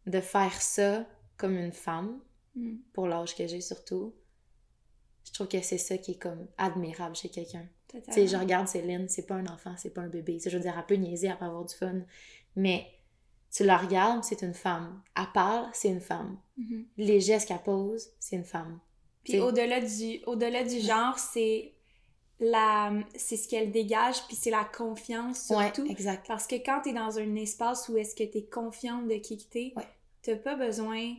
[0.06, 2.20] de faire ça comme une femme,
[2.58, 2.76] Mm.
[2.94, 4.14] pour l'âge que j'ai surtout,
[5.26, 7.68] je trouve que c'est ça qui est comme admirable chez quelqu'un.
[8.12, 10.36] Tu je regarde Céline, c'est pas un enfant, c'est pas un bébé.
[10.38, 12.00] Tu sais, je veux dire, elle peut niaiser, elle peut avoir du fun.
[12.56, 12.86] Mais
[13.52, 15.02] tu la regardes, c'est une femme.
[15.14, 16.38] Elle parle, c'est une femme.
[16.56, 16.86] Mhm.
[16.96, 18.80] Les gestes qu'elle pose, c'est une femme.
[19.22, 19.40] Puis T'sais.
[19.42, 21.74] au-delà du, au-delà du genre, c'est
[22.40, 25.86] la, c'est ce qu'elle dégage, puis c'est la confiance Ouais, surtout.
[25.90, 26.26] exact.
[26.28, 29.44] Parce que quand t'es dans un espace où est-ce que t'es confiante de qui que
[29.50, 29.86] t'es, Ouais.
[30.22, 31.14] t'as pas besoin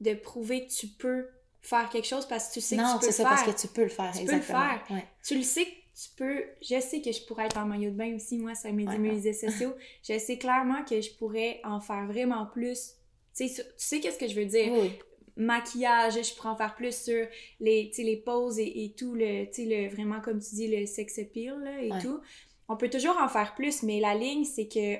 [0.00, 1.28] de prouver que tu peux
[1.60, 3.44] faire quelque chose parce que tu sais non, que tu peux ça, le faire.
[3.44, 4.60] parce que tu peux le faire, Tu peux le exactement.
[4.68, 4.96] faire.
[4.96, 5.06] Ouais.
[5.24, 6.42] Tu le sais que tu peux.
[6.62, 9.32] Je sais que je pourrais être en maillot de bain aussi, moi, sur mes réseaux
[9.48, 9.74] sociaux.
[10.08, 12.94] je sais clairement que je pourrais en faire vraiment plus.
[13.36, 14.72] Tu sais, tu sais qu'est-ce que je veux dire?
[14.72, 14.92] Oui.
[15.36, 17.26] Maquillage, je pourrais en faire plus sur
[17.60, 21.54] les, les poses et, et tout, le, le, vraiment, comme tu dis, le sex appeal
[21.62, 22.00] là, et Ouais.
[22.00, 22.20] tout.
[22.68, 24.94] On peut toujours en faire plus, mais la ligne, c'est que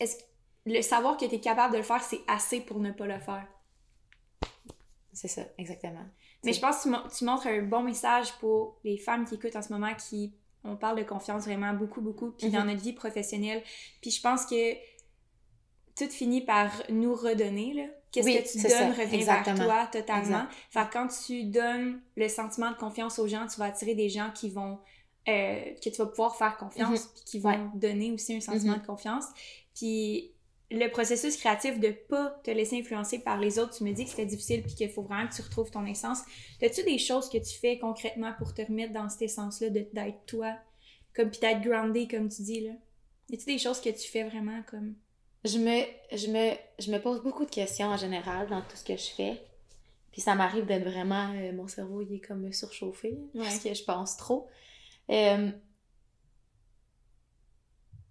[0.00, 0.16] est-ce
[0.64, 3.18] le savoir que tu es capable de le faire, c'est assez pour ne pas le
[3.18, 3.46] faire.
[5.12, 6.04] C'est ça, exactement.
[6.44, 9.62] Mais je pense que tu montres un bon message pour les femmes qui écoutent en
[9.62, 10.34] ce moment, qui
[10.64, 12.68] on parle de confiance vraiment beaucoup, beaucoup, puis dans Mhm.
[12.70, 13.62] notre vie professionnelle.
[14.00, 14.72] Puis je pense que
[15.96, 17.84] tout finit par nous redonner, là.
[18.12, 19.56] Qu'est-ce Oui, que tu donnes ça, revient exactement.
[19.56, 20.22] vers toi totalement?
[20.44, 20.48] Exact.
[20.70, 24.08] Fait que quand tu donnes le sentiment de confiance aux gens, tu vas attirer des
[24.10, 24.78] gens qui vont...
[25.28, 27.50] euh, que tu vas pouvoir faire confiance, puis qui vont.
[27.50, 27.58] Ouais.
[27.74, 28.80] donner aussi un sentiment Mhm.
[28.82, 29.24] de confiance.
[29.74, 30.32] Puis
[30.70, 34.10] le processus créatif de pas te laisser influencer par les autres, tu me dis que
[34.10, 36.20] c'était difficile puis qu'il faut vraiment que tu retrouves ton essence.
[36.62, 40.54] As-tu des choses que tu fais concrètement pour te remettre dans cette essence-là d'être toi,
[41.14, 42.72] comme puis d'être grounded comme tu dis là?
[43.30, 44.94] Y a-tu des choses que tu fais vraiment comme
[45.44, 45.82] Je me,
[46.16, 49.10] je, me, je me pose beaucoup de questions en général dans tout ce que je
[49.10, 49.42] fais.
[50.12, 51.32] Puis ça m'arrive d'être vraiment.
[51.34, 53.18] euh, mon cerveau, il est comme surchauffé.
[53.34, 53.42] Ouais.
[53.42, 54.46] Parce que je pense trop.
[55.10, 55.50] Euh,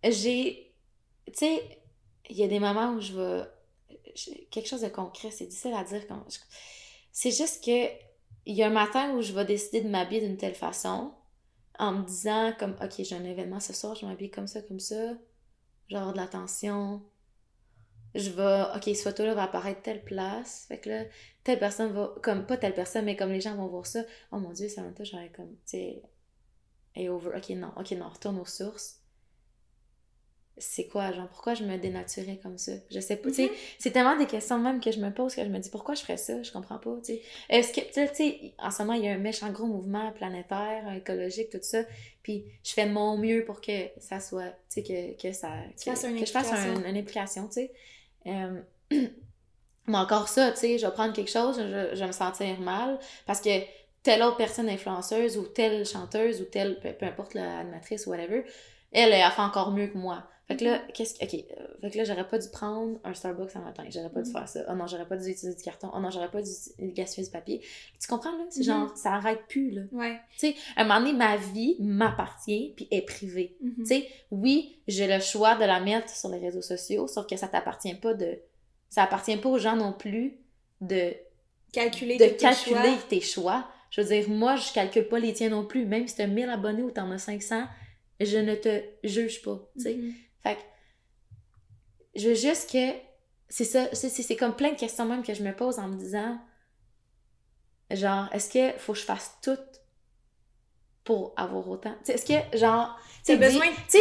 [0.04, 0.74] j'ai.
[1.28, 1.80] Tu sais,
[2.30, 3.44] il y a des moments où je vais.
[4.50, 6.06] Quelque chose de concret, c'est difficile à dire.
[6.08, 6.40] Quand je-
[7.12, 7.88] C'est juste que.
[8.48, 11.14] Il y a un matin où je vais décider de m'habiller d'une telle façon.
[11.78, 14.80] En me disant, comme, OK, j'ai un événement ce soir, je m'habille comme ça, comme
[14.80, 15.14] ça.
[15.90, 17.02] Genre de l'attention.
[18.16, 18.64] Je vais.
[18.76, 20.66] OK, ce photo-là va apparaître telle place.
[20.68, 21.03] Fait que là,
[21.43, 22.14] telle personne va.
[22.22, 24.03] Comme, pas telle personne, mais comme les gens vont voir ça.
[24.32, 25.51] Oh mon Dieu, Samantha, j'aurais comme.
[25.66, 26.01] Tu sais.
[26.95, 27.32] Et over.
[27.38, 28.97] Ok, non, ok, non, retourne aux sources.
[30.57, 32.74] C'est quoi, genre, pourquoi je me dénaturais comme ça?
[32.91, 33.49] Je sais pas, tu sais, Mhm.
[33.80, 36.01] c'est tellement des questions même que je me pose que je me dis pourquoi je
[36.01, 36.43] ferais ça?
[36.43, 37.22] Je comprends pas, tu sais.
[37.49, 40.91] Est-ce que, tu sais, en ce moment, il y a un méchant gros mouvement planétaire,
[40.93, 41.84] écologique, tout ça,
[42.22, 45.51] puis je fais de mon mieux pour que ça soit, tu sais, que, que ça...
[45.84, 47.74] Que, je fasse un- une implication, tu sais.
[48.28, 48.61] Euh,
[49.88, 52.59] mais encore ça, tu sais, je vais prendre quelque chose, je, je vais me sentir
[52.59, 53.49] mal, parce que
[54.03, 58.43] telle autre personne influenceuse ou telle chanteuse ou telle, peu, peu importe l'animatrice ou whatever,
[58.91, 60.24] elle, elle fait encore mieux que moi.
[60.52, 61.24] Fait que là, qu'est-ce que.
[61.26, 63.84] Ok, euh, fait que là, j'aurais pas dû prendre un Starbucks un matin.
[63.89, 64.36] J'aurais pas dû Mhm.
[64.38, 64.60] faire ça.
[64.70, 65.89] Oh non, j'aurais pas dû utiliser du carton.
[65.93, 66.49] Oh non, j'aurais pas dû
[66.93, 67.62] gaspiller du papier.
[67.99, 68.45] Tu comprends, là?
[68.49, 68.66] C'est Mhm.
[68.66, 69.82] genre, ça arrête plus, là.
[69.91, 70.20] Ouais.
[70.38, 73.58] Tu sais, à un moment donné, ma vie m'appartient puis est privée.
[73.62, 73.74] Mhm.
[73.78, 77.38] Tu sais, oui, j'ai le choix de la mettre sur les réseaux sociaux, sauf que
[77.38, 78.39] ça t'appartient pas de.
[78.89, 80.38] Ça appartient pas aux gens non plus
[80.82, 81.14] de
[81.72, 82.97] Calculer de tes calculer choix.
[83.10, 83.68] tes choix.
[83.91, 85.86] Je veux dire, moi, je calcule pas les tiens non plus.
[85.86, 87.64] Même si t'as 1000 abonnés ou t'en as 500,
[88.20, 89.95] je ne te juge pas, tu sais.
[89.95, 90.14] Mhm.
[90.44, 90.62] Fait que,
[92.16, 92.94] je veux juste que...
[93.50, 96.39] C'est ça, c'est comme plein de questions même que je me pose en me disant,
[97.89, 99.58] genre, est-ce que faut que je fasse tout
[101.04, 101.94] pour avoir autant?
[102.08, 102.98] Est-ce que, genre...
[103.26, 103.38] Tu sais,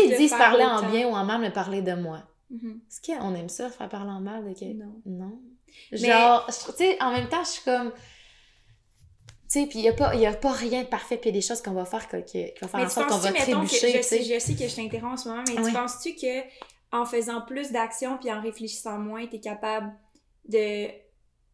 [0.05, 2.23] ils disent- parler en bien ou en mal, mais parler de moi.
[2.51, 2.81] Mhm.
[2.89, 4.85] Est-ce qu'on aime ça, faire parler en mal de quelqu'un?
[4.85, 4.93] Non.
[5.07, 5.41] Non.
[5.93, 7.93] Genre, tu sais, en même temps, je suis comme.
[9.53, 11.35] Tu sais, puis il n'y a, pas- y a pas rien de parfait, puis il
[11.35, 13.17] y a des choses qu'on va faire qui vont faire Mais en tu sorte qu'on
[13.17, 15.43] va mettons, que trébucher, je tu sais, je sais que je t'interromps en ce moment,
[15.49, 15.67] mais Oui.
[15.67, 16.41] tu penses-tu que
[16.93, 19.93] en faisant plus d'actions puis en réfléchissant moins, t'es capable
[20.49, 20.87] de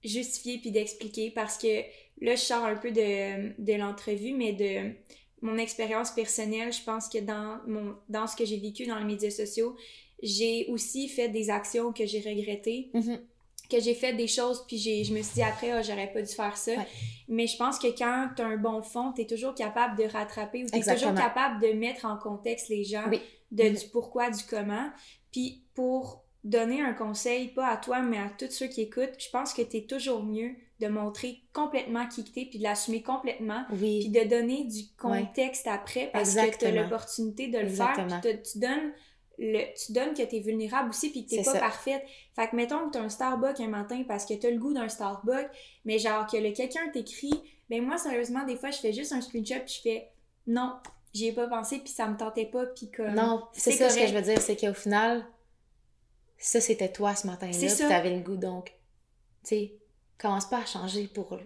[0.04, 1.30] justifier puis d'expliquer?
[1.30, 1.80] Parce que
[2.20, 4.92] là, je sors un peu de, de l'entrevue, mais de
[5.42, 9.04] mon expérience personnelle, je pense que dans, mon, dans ce que j'ai vécu dans les
[9.04, 9.76] médias sociaux,
[10.22, 13.20] j'ai aussi fait des actions que j'ai regrettées Mhm.
[13.68, 16.22] Que j'ai fait des choses puis j'ai je me suis dit après ah, j'aurais pas
[16.22, 16.86] dû faire ça Ouais.
[17.28, 20.04] mais je pense que quand tu as un bon fond tu es toujours capable de
[20.04, 23.20] rattraper ou tu es toujours capable de mettre en contexte les gens Oui.
[23.50, 23.74] de Mhm.
[23.76, 24.88] du pourquoi du comment
[25.32, 29.28] puis pour donner un conseil pas à toi mais à tous ceux qui écoutent je
[29.30, 33.02] pense que tu es toujours mieux de montrer complètement qui que t'es puis de l'assumer
[33.02, 38.08] complètement puis de donner du contexte après parce que tu as l'opportunité de le Exactement.
[38.08, 38.92] faire puis te- tu donnes
[39.38, 41.58] le, tu donnes que t'es vulnérable aussi puis que t'es pas ça.
[41.58, 42.02] parfaite.
[42.34, 44.88] Fait que mettons que t'as un Starbucks un matin parce que t'as le goût d'un
[44.88, 45.50] Starbucks,
[45.84, 49.20] mais genre que le quelqu'un t'écrit, ben moi sérieusement des fois je fais juste un
[49.20, 50.10] screenshot puis je fais
[50.46, 50.76] non,
[51.12, 53.98] j'y ai pas pensé puis ça me tentait pas puis comme Non, c'est ça ce
[53.98, 55.26] que je veux dire, c'est qu'au final,
[56.38, 57.88] ça c'était toi ce matin-là, ça.
[57.88, 58.66] t'avais le goût, donc,
[59.42, 59.72] tu sais,
[60.18, 61.38] commence pas à changer pour.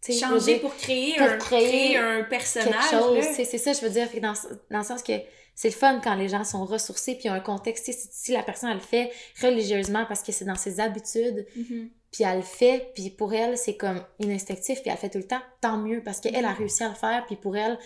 [0.00, 3.80] tu changer dire, pour créer, pour un, créer créer un personnage tu C'est ça, je
[3.80, 4.34] veux dire, dans,
[4.70, 5.12] dans le sens que
[5.60, 7.86] c'est le fun quand les gens sont ressourcés, puis a un contexte.
[7.92, 9.10] Si, si la personne, elle le fait
[9.42, 11.90] religieusement parce que c'est dans ses habitudes, Mhm.
[12.12, 15.18] puis elle le fait, puis pour elle, c'est comme instinctif, puis elle le fait tout
[15.18, 16.58] le temps, tant mieux, parce qu'elle a Mhm.
[16.58, 17.76] réussi à le faire, puis pour elle,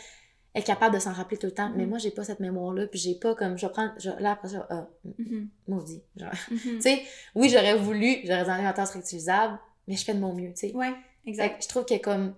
[0.53, 1.71] elle est capable de s'en rappeler tout le temps.
[1.75, 1.89] Mais Mhm.
[1.89, 4.49] moi, j'ai pas cette mémoire-là, puis j'ai pas comme, je vais prendre, je- là, après
[4.51, 4.87] ça, ah,
[5.67, 6.03] maudit.
[6.17, 7.03] Genre, tu sais,
[7.35, 9.59] oui, j'aurais voulu, j'aurais dit un inventaire réutilisable,
[9.89, 10.73] mais je fais de mon mieux, tu sais.
[10.75, 10.93] Ouais,
[11.27, 11.63] exact.
[11.63, 12.35] je trouve que comme,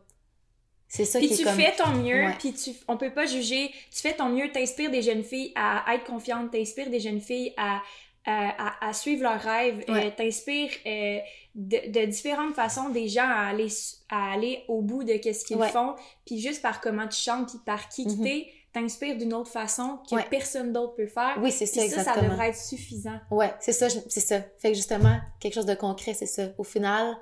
[0.88, 1.54] c'est ça Puis qui tu est comme...
[1.56, 2.34] fais ton mieux, Ouais.
[2.38, 3.68] puis tu, on peut pas juger.
[3.90, 7.52] Tu fais ton mieux, t'inspires des jeunes filles à être confiantes, t'inspires des jeunes filles
[7.56, 7.80] à,
[8.26, 10.06] à, à- à suivre leurs rêves, Ouais.
[10.06, 11.18] euh, t'inspires euh,
[11.54, 13.68] de, de différentes façons des gens à aller,
[14.08, 15.68] à aller au bout de qu'est-ce qu'ils Ouais.
[15.68, 15.94] font,
[16.26, 18.22] puis juste par comment tu chantes, puis par qui que Mhm.
[18.24, 20.24] t'es, t'inspires d'une autre façon que Ouais.
[20.30, 21.36] personne d'autre peut faire.
[21.40, 22.28] Oui, c'est ça, ça, ça exactement.
[22.30, 23.18] devrait être suffisant.
[23.30, 24.40] Ouais, c'est ça, c'est ça.
[24.58, 26.48] Fait que justement, quelque chose de concret, c'est ça.
[26.58, 27.16] Au final,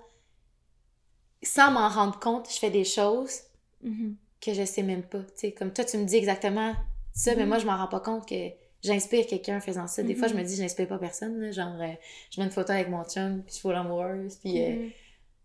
[1.43, 3.41] sans m'en rendre compte, je fais des choses
[3.83, 4.17] Mhm.
[4.41, 5.23] que je sais même pas.
[5.57, 6.75] Comme toi, tu me dis exactement
[7.13, 7.49] ça, mais Mhm.
[7.49, 8.51] moi, je m'en rends pas compte que
[8.83, 10.03] j'inspire quelqu'un en faisant ça.
[10.03, 11.39] Des fois, je me dis, je n'inspire pas personne.
[11.41, 11.53] là.
[11.53, 11.87] Genre, euh,
[12.31, 14.89] je mets une photo avec mon chum, puis je suis l'amoureuse, puis euh,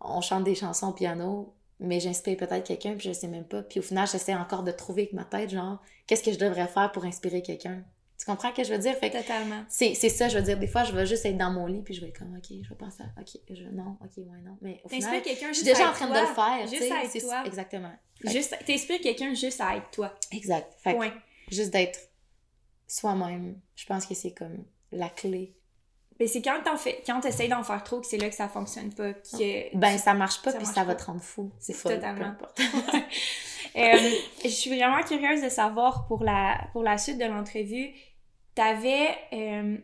[0.02, 3.62] on chante des chansons au piano, mais j'inspire peut-être quelqu'un, puis je sais même pas.
[3.62, 6.68] Puis au final, j'essaie encore de trouver avec ma tête, genre, qu'est-ce que je devrais
[6.68, 7.84] faire pour inspirer quelqu'un?
[8.20, 8.96] Tu comprends ce que je veux dire?
[8.96, 9.64] Fait que Totalement.
[9.70, 10.58] c'est c'est ça, je veux dire.
[10.58, 12.46] Des fois, je vais juste être dans mon lit, puis je vais être comme, OK,
[12.64, 14.58] je vais penser à, OK, je, non, OK, ouais, non.
[14.62, 16.16] Mais au final, quelqu'un je suis juste déjà en train toi.
[16.16, 16.68] de le faire.
[16.68, 17.44] Juste à être toi.
[17.46, 17.92] Exactement.
[18.22, 20.14] Fait que- Juste, t'inspires quelqu'un juste à être toi.
[20.32, 20.74] Exact.
[20.80, 21.14] Fait que Point.
[21.52, 22.00] juste d'être
[22.88, 25.54] soi-même, je pense que c'est comme la clé.
[26.20, 28.50] Mais c'est quand t'en fais, quand t'essayes d'en faire trop que c'est là que ça
[28.50, 29.14] fonctionne pas.
[29.14, 31.52] Que Ben, ça marche pas, Ça puis marche ça va te rendre fou.
[31.60, 31.90] C'est C'est fou.
[31.90, 32.34] totalement.
[33.76, 33.96] Euh,
[34.44, 37.94] je suis vraiment curieuse de savoir pour la, pour la suite de l'entrevue,
[38.58, 39.78] t'avais euh,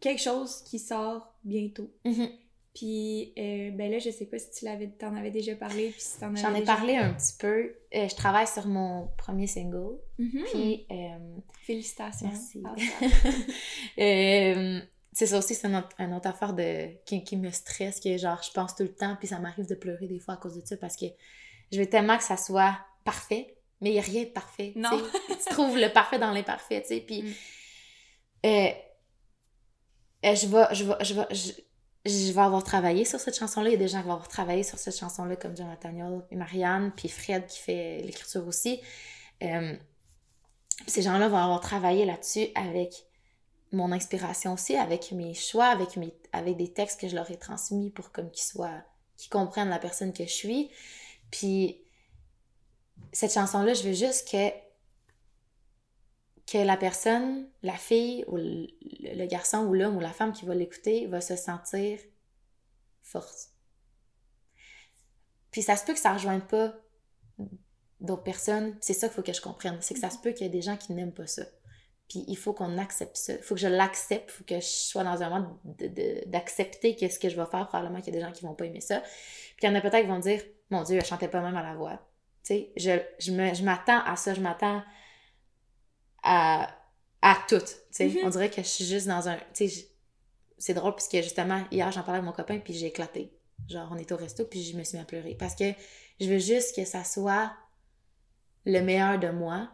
[0.00, 1.90] quelque chose qui sort bientôt.
[2.04, 2.28] Mhm.
[2.74, 6.00] Puis, euh, ben là, je sais pas si tu l'avais, t'en avais déjà parlé, puis
[6.00, 7.74] si t'en avais J'en ai déjà- parlé un petit peu.
[7.94, 9.96] Euh, je travaille sur mon premier single.
[10.18, 10.44] Mhm.
[10.52, 12.26] Puis, euh, Félicitations.
[12.28, 12.62] Merci.
[12.64, 12.74] Ah,
[13.98, 14.80] euh,
[15.12, 18.16] c'est ça aussi, c'est une, autre- une autre affaire de, qui, qui me stresse, que
[18.16, 20.60] genre, je pense tout le temps, puis ça m'arrive de pleurer des fois à cause
[20.60, 21.06] de ça, parce que
[21.72, 23.54] je veux tellement que ça soit parfait,
[23.84, 24.72] mais il n'y a rien de parfait.
[24.74, 24.90] tu Non.
[25.28, 27.00] tu trouves le parfait dans l'imparfait, tu sais.
[27.00, 27.32] Puis, Mm.
[28.46, 28.68] euh,
[30.26, 31.52] euh, je vais, je vais, je vais, je,
[32.06, 33.68] je vais avoir travaillé sur cette chanson-là.
[33.68, 36.24] Il y a des gens qui vont avoir travaillé sur cette chanson-là, comme Jonathan Yol
[36.30, 38.80] et Marianne, puis Fred qui fait l'écriture aussi.
[39.42, 39.76] Euh,
[40.86, 42.92] ces gens-là vont avoir travaillé là-dessus avec
[43.72, 47.36] mon inspiration aussi, avec mes choix, avec, mes, avec des textes que je leur ai
[47.36, 48.82] transmis pour comme qu'ils soient,
[49.16, 50.70] qu'ils comprennent la personne que je suis.
[51.30, 51.83] Puis
[53.14, 54.50] cette chanson-là, je veux juste que
[56.46, 60.54] que la personne, la fille ou le, garçon ou l'homme ou la femme qui va
[60.54, 61.98] l'écouter va se sentir
[63.02, 63.48] forte.
[65.50, 66.74] Puis ça se peut que ça rejoigne pas
[68.00, 68.76] d'autres personnes.
[68.82, 69.78] C'est ça qu'il faut que je comprenne.
[69.80, 71.44] C'est que ça se peut qu'il y ait des gens qui n'aiment pas ça.
[72.08, 73.32] Puis il faut qu'on accepte ça.
[73.32, 74.28] Il faut que je l'accepte.
[74.28, 75.60] Il faut que je sois dans un moment
[76.26, 77.68] d'accepter qu'est-ce que je vais faire.
[77.68, 79.00] Probablement qu'il y a des gens qui vont pas aimer ça.
[79.00, 81.56] Puis il y en a peut-être qui vont dire Mon Dieu, elle chantait pas même
[81.56, 82.06] à la voix.
[82.44, 84.34] Tu sais, je, je, me- je m'attends à ça.
[84.34, 84.82] Je m'attends
[86.22, 86.68] à,
[87.22, 87.58] à tout.
[87.60, 88.18] Tu sais, Mhm.
[88.24, 89.36] on dirait que je suis juste dans un.
[89.36, 89.84] Tu sais, je-
[90.58, 93.32] c'est drôle puisque justement, hier, j'en parlais avec mon copain, puis j'ai éclaté.
[93.68, 95.34] Genre, on était au resto, puis je me suis mis à pleurer.
[95.34, 95.64] Parce que
[96.20, 97.52] je veux juste que ça soit
[98.64, 99.68] le meilleur de moi,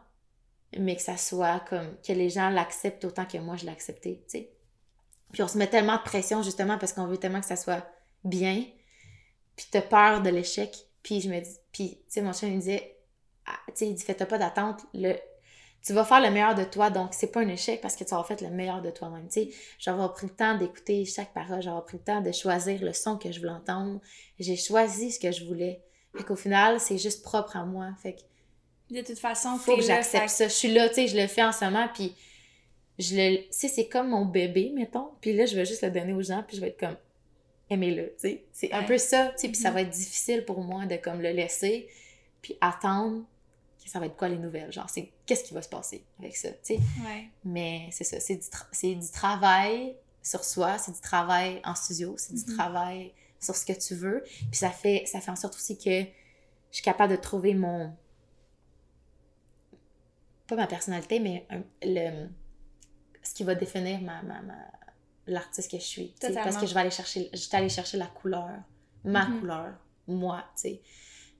[0.79, 4.23] mais que ça soit comme que les gens l'acceptent autant que moi je l'ai accepté,
[4.25, 4.53] tu sais.
[5.33, 7.87] Puis on se met tellement de pression justement parce qu'on veut tellement que ça soit
[8.25, 8.65] bien,
[9.57, 10.75] puis t'as peur de l'échec.
[11.03, 12.97] Puis je me dis, puis tu sais, mon chien il me disait,
[13.47, 15.15] Ah, tu sais, il dit, fais-toi pas d'attente, le,
[15.83, 18.13] tu vas faire le meilleur de toi, donc c'est pas un échec parce que tu
[18.13, 19.51] auras fait le meilleur de toi-même, tu sais.
[19.79, 23.17] J'aurais pris le temps d'écouter chaque parole, j'aurais pris le temps de choisir le son
[23.17, 24.01] que je voulais entendre,
[24.39, 25.83] j'ai choisi ce que je voulais.
[26.17, 29.83] Fait qu'au final, c'est juste propre à moi, fait que De toute façon, faut que
[29.83, 30.49] j'accepte ça.
[30.49, 32.15] Je suis là, tu sais, je le fais en ce moment, puis
[32.99, 33.37] je le...
[33.45, 36.23] Tu sais, c'est comme mon bébé, mettons, puis là, je vais juste le donner aux
[36.23, 36.97] gens, puis je vais être comme,
[37.71, 38.15] aimez-le.
[38.53, 39.75] C'est un peu ça, tu sais, puis ça Mhm.
[39.75, 41.89] va être difficile pour moi de comme le laisser,
[42.43, 43.25] puis attendre
[43.83, 46.37] que ça va être quoi les nouvelles, genre, c'est qu'est-ce qui va se passer avec
[46.37, 47.29] ça, Ouais.
[47.45, 52.15] Mais c'est ça, c'est du, tra- du travail sur soi, c'est du travail en studio,
[52.19, 52.57] c'est du Mhm.
[52.57, 54.23] travail sur ce que tu veux.
[54.25, 56.07] Puis ça fait, ça fait en sorte aussi que je
[56.77, 57.95] suis capable de trouver mon.
[60.47, 62.29] Pas ma personnalité, mais un- le,
[63.23, 64.73] ce qui va définir ma, ma, ma-
[65.27, 66.15] l'artiste que je suis.
[66.21, 68.51] Parce que je vais aller chercher, je suis allée chercher la couleur,
[69.05, 69.41] ma Mhm.
[69.41, 69.75] couleur,
[70.09, 70.81] moi, tu sais.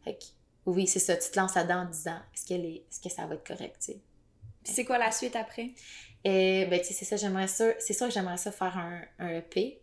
[0.05, 0.25] Fait que,
[0.67, 3.27] oui, c'est ça, tu te lances là-dedans en disant est-ce, qu'elle est, est-ce que ça
[3.27, 4.01] va être correct, tu sais.
[4.63, 5.73] Puis c'est quoi la suite après?
[6.25, 7.71] Et ben, tu sais, c'est ça, j'aimerais ça.
[7.79, 9.81] C'est sûr que j'aimerais ça faire un, un EP,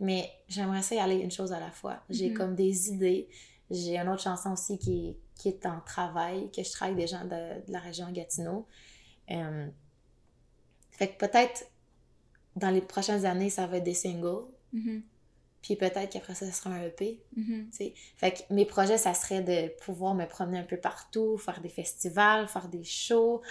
[0.00, 2.02] mais j'aimerais ça y aller une chose à la fois.
[2.10, 2.36] J'ai Mhm.
[2.36, 3.28] comme des idées.
[3.70, 7.06] J'ai une autre chanson aussi qui est, qui est en travail, que je travaille avec
[7.06, 8.66] des gens de, de la région Gatineau.
[9.30, 9.68] Euh,
[10.90, 11.66] fait que peut-être
[12.56, 15.02] dans les prochaines années, ça va être des singles, Mhm.
[15.62, 17.20] puis peut-être qu'après ça, ce sera un EP.
[17.34, 17.94] Tu sais.
[18.16, 21.68] Fait que mes projets, ça serait de pouvoir me promener un peu partout, faire des
[21.68, 23.42] festivals, faire des shows,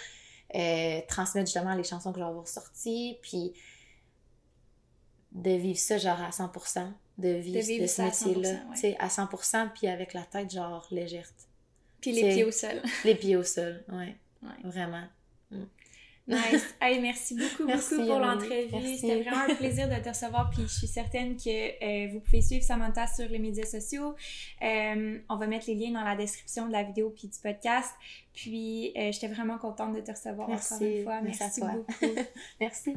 [0.55, 3.53] euh, transmettre justement les chansons que je vais avoir sorties, puis
[5.31, 8.95] de vivre ça genre à 100%, de vivre, vivre de ce métier-là, 100%, ouais.
[8.99, 11.29] à 100%, puis avec la tête genre légère.
[12.01, 12.81] Puis les pieds au sol.
[13.03, 14.49] Les pieds au sol, ouais, Ouais.
[14.69, 15.03] vraiment.
[16.27, 16.75] Nice.
[16.81, 18.95] Hey, merci beaucoup, Merci, beaucoup pour l'entrevue.
[18.95, 20.49] C'était vraiment un plaisir de te recevoir.
[20.49, 24.15] Puis je suis certaine que euh, vous pouvez suivre Samantha sur les médias sociaux.
[24.61, 27.93] Euh, on va mettre les liens dans la description de la vidéo puis du podcast.
[28.33, 30.73] Puis euh, j'étais vraiment contente de te recevoir Merci.
[30.73, 31.21] encore une fois.
[31.21, 32.21] Merci Merci beaucoup.
[32.59, 32.93] Merci.